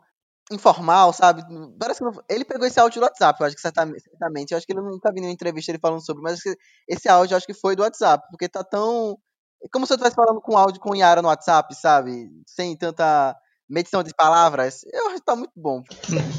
[0.49, 1.43] informal, sabe?
[1.77, 4.51] Parece que ele pegou esse áudio do WhatsApp, eu acho que certamente.
[4.51, 6.39] Eu acho que ele nunca vi nenhuma entrevista ele falando sobre, mas
[6.87, 9.17] esse áudio eu acho que foi do WhatsApp, porque tá tão.
[9.61, 12.29] É como se eu estivesse falando com áudio com Yara no WhatsApp, sabe?
[12.47, 13.35] Sem tanta
[13.73, 14.85] medição de palavras.
[14.93, 15.83] Eu acho que tá muito bom.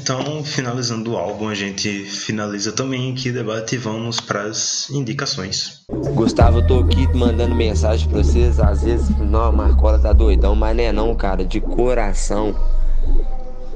[0.01, 4.89] Então, finalizando o álbum, a gente finaliza também aqui o debate e vamos para as
[4.89, 5.85] indicações.
[6.13, 8.59] Gustavo, eu tô aqui mandando mensagem pra vocês.
[8.59, 11.43] Às vezes, não, a Marcola tá doidão, mas não é não, cara.
[11.43, 12.55] De coração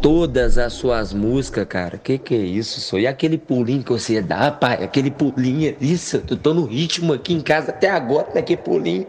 [0.01, 1.97] todas as suas músicas, cara.
[1.97, 2.97] Que que é isso, só?
[2.97, 4.81] E aquele pulinho que você dá, pai?
[4.81, 9.05] Aquele pulinho, isso, eu tô no ritmo aqui em casa até agora, naquele pulinho.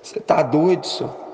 [0.00, 1.25] Você tá doido, só?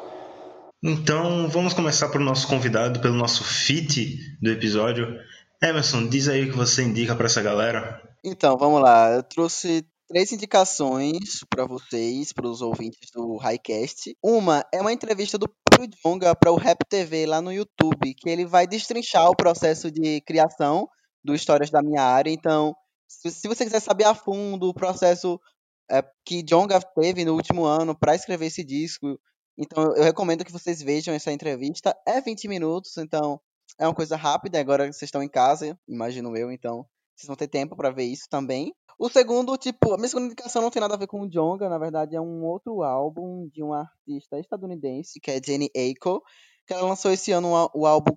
[0.85, 5.17] Então, vamos começar pelo nosso convidado, pelo nosso fit do episódio.
[5.63, 8.03] Emerson, diz aí o que você indica para essa galera.
[8.25, 9.13] Então, vamos lá.
[9.13, 14.17] Eu trouxe três indicações para vocês, para os ouvintes do Highcast.
[14.21, 18.29] Uma é uma entrevista do próprio Jonga para o Rap TV lá no YouTube, que
[18.29, 20.89] ele vai destrinchar o processo de criação
[21.25, 22.33] do Histórias da Minha Área.
[22.33, 22.75] Então,
[23.07, 25.41] se você quiser saber a fundo o processo
[25.89, 29.17] é, que Jonga teve no último ano para escrever esse disco,
[29.57, 31.97] então eu recomendo que vocês vejam essa entrevista.
[32.07, 33.41] É 20 minutos, então
[33.79, 34.59] é uma coisa rápida.
[34.61, 38.27] Agora vocês estão em casa, imagino eu, então vocês vão ter tempo para ver isso
[38.31, 38.75] também.
[38.99, 41.69] O segundo, tipo, a minha segunda indicação não tem nada a ver com o Jonga,
[41.69, 46.23] na verdade é um outro álbum de uma artista estadunidense, que é Jenny Aiko,
[46.67, 48.13] que ela lançou esse ano o álbum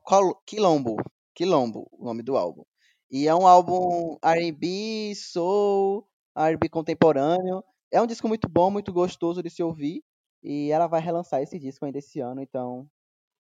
[0.46, 0.98] Quilombo,
[1.34, 2.64] Quilombo, o nome do álbum.
[3.10, 7.64] E é um álbum R&B, soul, R&B contemporâneo.
[7.92, 10.04] É um disco muito bom, muito gostoso de se ouvir.
[10.48, 12.88] E ela vai relançar esse disco ainda esse ano, então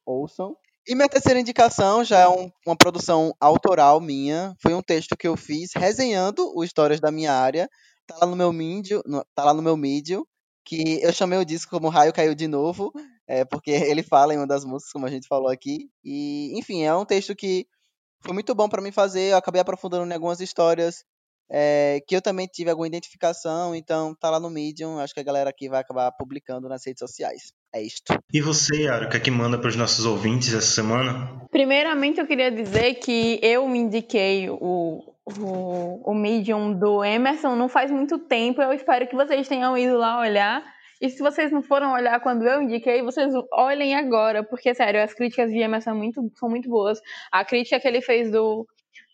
[0.03, 0.57] ouçam.
[0.87, 4.55] E minha terceira indicação já é um, uma produção autoral minha.
[4.59, 7.69] Foi um texto que eu fiz resenhando o Histórias da Minha Área.
[8.07, 9.03] Tá lá no meu mídio,
[9.35, 10.27] tá lá no meu mídio,
[10.63, 12.91] que eu chamei o disco como Raio Caiu de Novo,
[13.27, 15.87] é, porque ele fala em uma das músicas, como a gente falou aqui.
[16.03, 17.67] E, enfim, é um texto que
[18.21, 19.31] foi muito bom para mim fazer.
[19.31, 21.03] Eu acabei aprofundando em algumas histórias
[21.49, 24.99] é, que eu também tive alguma identificação, então tá lá no Medium.
[24.99, 27.53] Acho que a galera aqui vai acabar publicando nas redes sociais.
[27.73, 28.13] É isto.
[28.33, 31.45] E você, Yara, o que é que manda para os nossos ouvintes essa semana?
[31.51, 35.03] Primeiramente, eu queria dizer que eu me indiquei o,
[35.39, 38.61] o, o Medium do Emerson não faz muito tempo.
[38.61, 40.63] Eu espero que vocês tenham ido lá olhar.
[41.01, 45.13] E se vocês não foram olhar quando eu indiquei, vocês olhem agora, porque, sério, as
[45.13, 47.01] críticas de Emerson são muito, são muito boas.
[47.31, 48.65] A crítica que ele fez do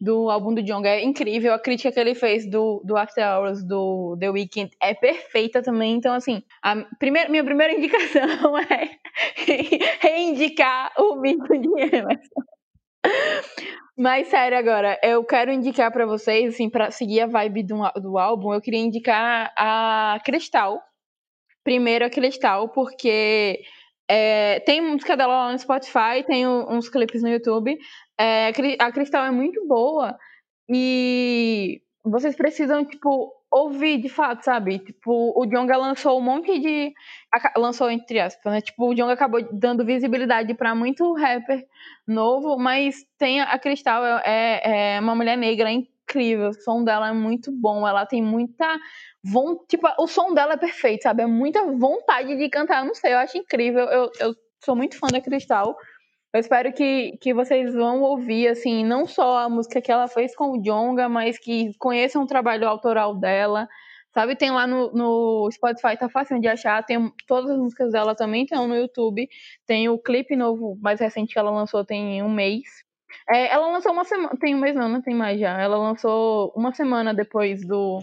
[0.01, 1.53] do álbum do Jong é incrível.
[1.53, 5.93] A crítica que ele fez do, do After Hours do The Weeknd é perfeita também.
[5.93, 8.97] Então, assim, a primeira, minha primeira indicação é
[10.01, 12.41] reindicar o Mico de Emerson.
[13.95, 18.17] Mas sério agora, eu quero indicar para vocês, assim, para seguir a vibe do, do
[18.17, 20.81] álbum, eu queria indicar a Cristal.
[21.63, 23.61] Primeiro a Cristal, porque
[24.09, 27.77] é, tem música dela lá no Spotify, tem uns clipes no YouTube.
[28.21, 30.15] É, a Cristal é muito boa
[30.69, 34.79] e vocês precisam, tipo, ouvir de fato, sabe?
[34.79, 36.93] Tipo, o Jonga lançou um monte de.
[37.57, 38.61] Lançou entre aspas, né?
[38.61, 41.65] Tipo, o Jonga acabou dando visibilidade para muito rapper
[42.07, 44.21] novo, mas tem a Cristal, é,
[44.63, 46.49] é, é uma mulher negra é incrível.
[46.49, 48.79] O som dela é muito bom, ela tem muita.
[49.67, 51.23] Tipo, o som dela é perfeito, sabe?
[51.23, 52.81] É muita vontade de cantar.
[52.81, 53.85] Eu não sei, eu acho incrível.
[53.85, 55.75] Eu, eu sou muito fã da Cristal.
[56.33, 60.33] Eu espero que, que vocês vão ouvir, assim, não só a música que ela fez
[60.33, 63.67] com o Jonga, mas que conheçam o trabalho autoral dela.
[64.13, 66.83] Sabe, tem lá no, no Spotify, tá fácil de achar.
[66.85, 69.27] Tem todas as músicas dela também estão no YouTube.
[69.65, 72.63] Tem o clipe novo, mais recente que ela lançou, tem um mês.
[73.29, 74.31] É, ela lançou uma semana.
[74.39, 75.59] Tem um mês não, não tem mais já.
[75.59, 78.01] Ela lançou uma semana depois do,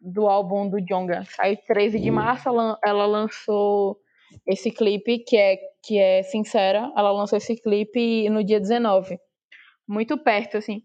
[0.00, 1.24] do álbum do Jonga.
[1.38, 3.98] Aí, 13 de março, ela, ela lançou
[4.46, 6.92] esse clipe, que é, que é Sincera.
[6.96, 9.18] Ela lançou esse clipe no dia 19.
[9.88, 10.82] Muito perto, assim.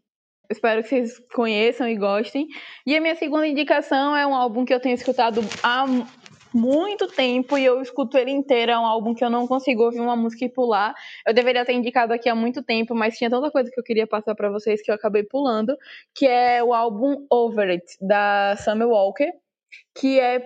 [0.50, 2.48] Espero que vocês conheçam e gostem.
[2.86, 5.86] E a minha segunda indicação é um álbum que eu tenho escutado há
[6.54, 8.72] muito tempo e eu escuto ele inteiro.
[8.72, 10.93] É um álbum que eu não consigo ouvir uma música e pular.
[11.28, 14.08] Eu deveria ter indicado aqui há muito tempo, mas tinha tanta coisa que eu queria
[14.08, 15.76] passar para vocês que eu acabei pulando,
[16.16, 19.32] que é o álbum Over It da Summer Walker,
[20.00, 20.46] que é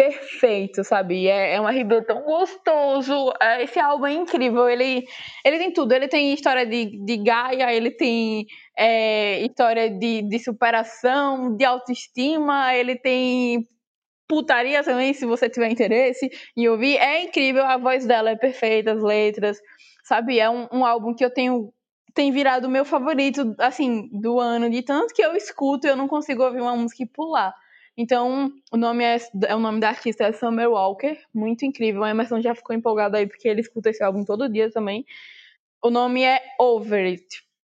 [0.00, 1.28] perfeito, sabe?
[1.28, 3.34] É, é um RB tão gostoso.
[3.38, 4.66] É, esse álbum é incrível.
[4.66, 5.04] Ele,
[5.44, 5.92] ele tem tudo.
[5.92, 8.46] Ele tem história de, de Gaia, ele tem
[8.76, 13.68] é, história de, de superação, de autoestima, ele tem
[14.26, 16.96] putaria também, se você tiver interesse em ouvir.
[16.96, 19.58] É incrível, a voz dela é perfeita, as letras,
[20.04, 20.38] sabe?
[20.38, 21.72] É um, um álbum que eu tenho
[22.14, 26.42] tem virado meu favorito, assim, do ano, de tanto que eu escuto, eu não consigo
[26.42, 27.54] ouvir uma música e pular.
[28.02, 32.00] Então, o nome é, é, o nome da artista é Summer Walker, muito incrível.
[32.00, 35.04] O Emerson já ficou empolgado aí porque ele escuta esse álbum todo dia também.
[35.84, 37.26] O nome é Over It.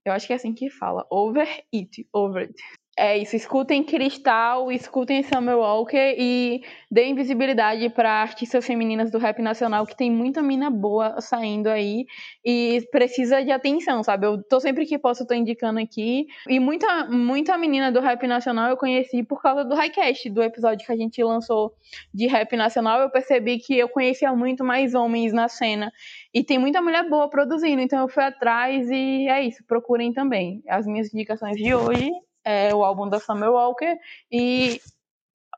[0.03, 1.07] Eu acho que é assim que fala.
[1.09, 2.61] Over It, Over It.
[2.99, 9.39] É isso, escutem Cristal, escutem Summer Walker e deem visibilidade para artistas femininas do rap
[9.39, 12.07] nacional, que tem muita mina boa saindo aí
[12.43, 14.25] e precisa de atenção, sabe?
[14.25, 16.25] Eu tô sempre que posso, tô indicando aqui.
[16.49, 20.83] E muita, muita menina do rap nacional eu conheci por causa do Highcast, do episódio
[20.83, 21.75] que a gente lançou
[22.11, 23.01] de rap nacional.
[23.01, 25.93] Eu percebi que eu conhecia muito mais homens na cena
[26.33, 30.63] e tem muita mulher boa produzindo, então eu fui atrás e é isso, procurem também.
[30.67, 32.09] As minhas indicações de hoje
[32.47, 33.97] é o álbum da Summer Walker
[34.31, 34.79] e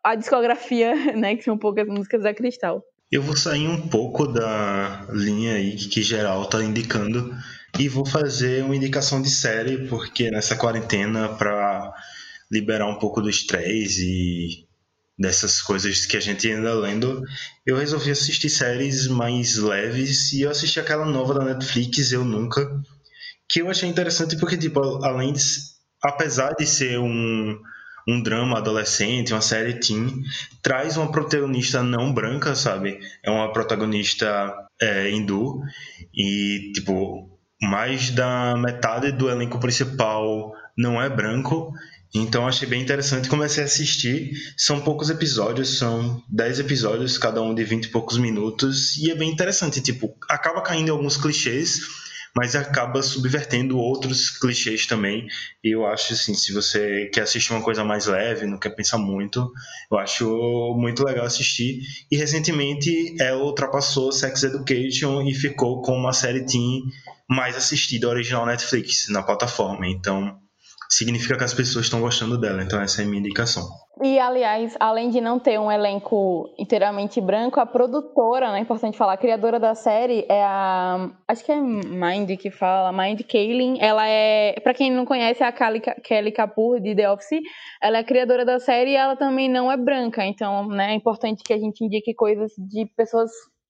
[0.04, 2.84] a discografia, né, que são poucas músicas da Cristal.
[3.12, 7.34] Eu vou sair um pouco da linha aí que geral tá indicando
[7.78, 11.94] e vou fazer uma indicação de série, porque nessa quarentena, para
[12.52, 14.68] liberar um pouco do estresse e
[15.18, 17.24] dessas coisas que a gente anda lendo,
[17.66, 22.82] eu resolvi assistir séries mais leves e eu assisti aquela nova da Netflix, Eu Nunca,
[23.50, 25.42] que eu achei interessante porque, tipo, além de
[26.04, 27.60] apesar de ser um,
[28.08, 30.24] um drama adolescente, uma série teen,
[30.62, 33.00] traz uma protagonista não branca, sabe?
[33.24, 35.62] É uma protagonista é, hindu
[36.14, 37.30] e, tipo,
[37.62, 41.74] mais da metade do elenco principal não é branco.
[42.14, 44.32] Então achei bem interessante, comecei a assistir.
[44.58, 49.16] São poucos episódios, são 10 episódios, cada um de 20 e poucos minutos, e é
[49.16, 51.82] bem interessante, tipo, acaba caindo alguns clichês,
[52.36, 55.28] mas acaba subvertendo outros clichês também.
[55.64, 58.98] E eu acho assim, se você quer assistir uma coisa mais leve, não quer pensar
[58.98, 59.52] muito,
[59.92, 61.82] eu acho muito legal assistir.
[62.12, 66.84] E recentemente ela ultrapassou Sex Education e ficou com uma série teen
[67.30, 69.88] mais assistida original Netflix na plataforma.
[69.88, 70.40] Então,
[70.90, 72.64] significa que as pessoas estão gostando dela.
[72.64, 73.64] Então, essa é a minha indicação.
[74.02, 78.98] E, aliás, além de não ter um elenco inteiramente branco, a produtora, né, é importante
[78.98, 81.12] falar, a criadora da série é a.
[81.28, 83.78] Acho que é Mind que fala, Mind Kaling.
[83.80, 84.56] Ela é.
[84.64, 87.42] Pra quem não conhece, é a Kelly Kapoor de The Office.
[87.82, 90.26] Ela é criadora da série e ela também não é branca.
[90.26, 93.30] Então, né, é importante que a gente indique coisas de pessoas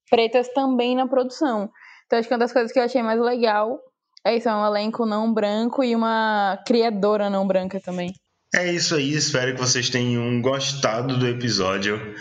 [0.09, 1.69] pretas também na produção.
[2.05, 3.79] Então, acho que uma das coisas que eu achei mais legal
[4.25, 8.13] é isso, é um elenco não branco e uma criadora não branca também.
[8.53, 12.15] É isso aí, espero que vocês tenham gostado do episódio.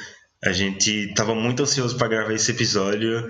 [0.45, 3.27] A gente estava muito ansioso para gravar esse episódio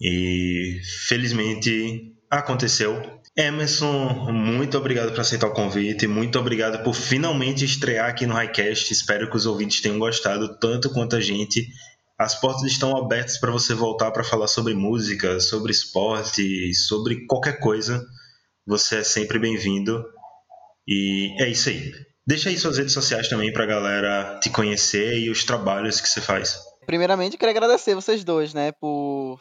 [0.00, 3.20] e felizmente aconteceu.
[3.36, 8.92] Emerson, muito obrigado por aceitar o convite, muito obrigado por finalmente estrear aqui no Highcast.
[8.92, 11.66] Espero que os ouvintes tenham gostado tanto quanto a gente.
[12.20, 17.58] As portas estão abertas para você voltar para falar sobre música, sobre esporte, sobre qualquer
[17.58, 18.06] coisa.
[18.66, 20.04] Você é sempre bem-vindo.
[20.86, 21.90] E é isso aí.
[22.26, 26.20] Deixa aí suas redes sociais também pra galera te conhecer e os trabalhos que você
[26.20, 26.60] faz.
[26.84, 29.40] Primeiramente, queria agradecer vocês dois, né, por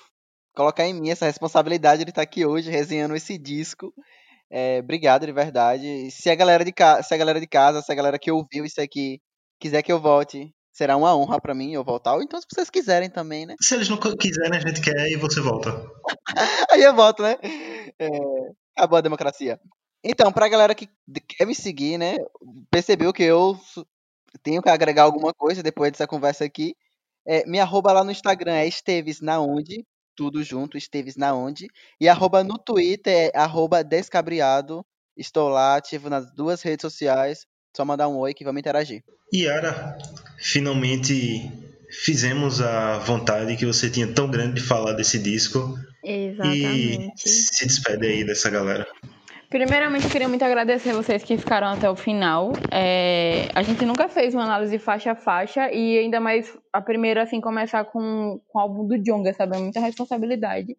[0.55, 3.93] colocar em mim essa responsabilidade de estar aqui hoje resenhando esse disco.
[4.49, 6.09] É, obrigado de verdade.
[6.11, 8.63] Se a galera de casa, se a galera de casa, se a galera que ouviu
[8.63, 9.19] isso aqui
[9.59, 10.49] quiser que eu volte,
[10.80, 12.15] será uma honra para mim eu voltar.
[12.15, 13.55] Ou então, se vocês quiserem também, né?
[13.61, 15.71] Se eles não quiserem, a gente quer e você volta.
[16.71, 17.36] Aí eu volto, né?
[17.99, 18.07] É,
[18.77, 19.59] acabou a democracia.
[20.01, 20.88] Então, pra galera que
[21.27, 22.15] quer me seguir, né,
[22.71, 23.59] percebeu que eu
[24.41, 26.73] tenho que agregar alguma coisa depois dessa conversa aqui.
[27.27, 31.67] É, minha arroba lá no Instagram é Esteves na onde, tudo junto, Esteves na onde.
[31.99, 34.86] E arroba no Twitter é arroba descabriado.
[35.17, 37.45] Estou lá, ativo nas duas redes sociais.
[37.75, 39.03] Só mandar um oi que vamos interagir.
[39.34, 39.97] Yara,
[40.42, 41.52] finalmente
[41.90, 45.76] fizemos a vontade que você tinha tão grande de falar desse disco.
[46.04, 47.26] Exatamente.
[47.26, 48.88] E se despede aí dessa galera.
[49.50, 52.54] Primeiramente, eu queria muito agradecer vocês que ficaram até o final.
[52.72, 57.24] É, a gente nunca fez uma análise faixa a faixa e ainda mais a primeira,
[57.24, 59.58] assim, começar com, com o álbum do Jonga, sabe?
[59.58, 60.78] É muita responsabilidade.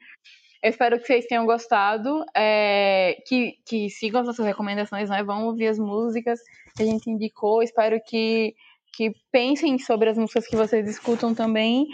[0.63, 5.21] Eu espero que vocês tenham gostado, é, que, que sigam as nossas recomendações, né?
[5.25, 6.39] Vão ouvir as músicas
[6.77, 7.65] que a gente indicou.
[7.65, 8.55] Espero que,
[8.93, 11.87] que pensem sobre as músicas que vocês escutam também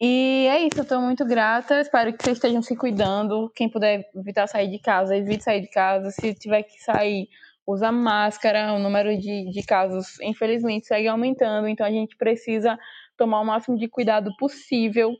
[0.00, 1.80] E é isso, eu tô muito grata.
[1.80, 3.52] Espero que vocês estejam se cuidando.
[3.54, 6.10] Quem puder evitar sair de casa, evite sair de casa.
[6.10, 7.28] Se tiver que sair,
[7.66, 8.72] usa máscara.
[8.72, 11.68] O número de, de casos, infelizmente, segue aumentando.
[11.68, 12.78] Então a gente precisa
[13.16, 15.14] tomar o máximo de cuidado possível.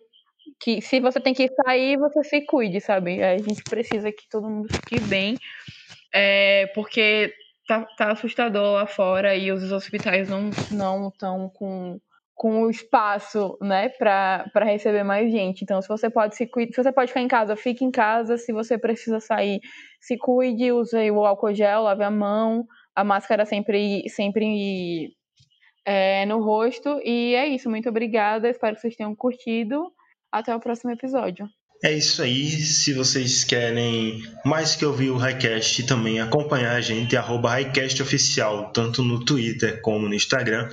[0.58, 3.22] Que se você tem que sair, você se cuide, sabe?
[3.22, 5.36] A gente precisa que todo mundo fique bem.
[6.12, 7.34] É, porque
[7.70, 12.00] tá, tá assustador lá fora e os hospitais não não estão com
[12.34, 15.62] com o espaço, né, para receber mais gente.
[15.62, 18.38] Então, se você pode se se você pode ficar em casa, fique em casa.
[18.38, 19.60] Se você precisa sair,
[20.00, 25.14] se cuide, use o álcool gel, lave a mão, a máscara sempre sempre
[25.84, 27.00] é, no rosto.
[27.04, 27.70] E é isso.
[27.70, 28.48] Muito obrigada.
[28.48, 29.92] Espero que vocês tenham curtido.
[30.32, 31.46] Até o próximo episódio.
[31.82, 32.50] É isso aí.
[32.50, 38.02] Se vocês querem mais que ouvir o Highcast e também acompanhar a gente, arroba Highcast
[38.02, 40.68] Oficial, tanto no Twitter como no Instagram.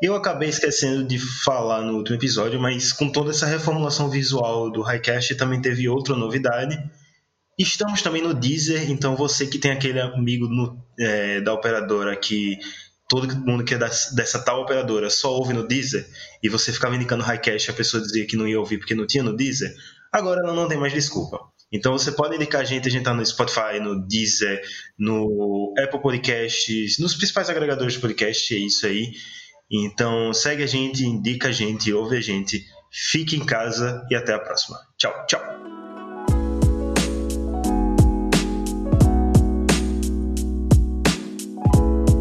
[0.00, 4.80] Eu acabei esquecendo de falar no último episódio, mas com toda essa reformulação visual do
[4.80, 6.78] Highcast também teve outra novidade.
[7.58, 12.56] Estamos também no Deezer, então você que tem aquele amigo no, é, da operadora que
[13.08, 16.06] todo mundo que é dessa tal operadora só ouve no Deezer
[16.40, 19.04] e você ficava indicando Highcast e a pessoa dizia que não ia ouvir porque não
[19.04, 19.74] tinha no Deezer,
[20.12, 21.38] agora ela não tem mais desculpa.
[21.72, 24.60] Então você pode indicar a gente, a gente tá no Spotify, no Deezer,
[24.98, 29.12] no Apple Podcasts, nos principais agregadores de podcast, é isso aí.
[29.70, 34.32] Então segue a gente, indica a gente, ouve a gente, fique em casa e até
[34.32, 34.78] a próxima.
[34.96, 35.42] Tchau, tchau.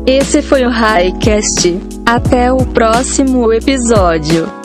[0.06, 1.80] Esse foi o Highcast.
[2.06, 4.57] Até o próximo episódio.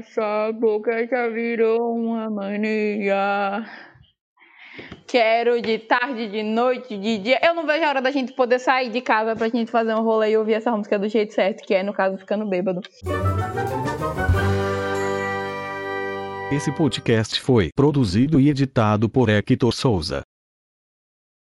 [0.00, 3.66] Sua boca já virou uma mania.
[5.06, 7.38] Quero de tarde, de noite, de dia.
[7.42, 10.02] Eu não vejo a hora da gente poder sair de casa pra gente fazer um
[10.02, 12.80] rolê e ouvir essa música do jeito certo, que é, no caso, ficando bêbado.
[16.50, 20.22] Esse podcast foi produzido e editado por Hector Souza.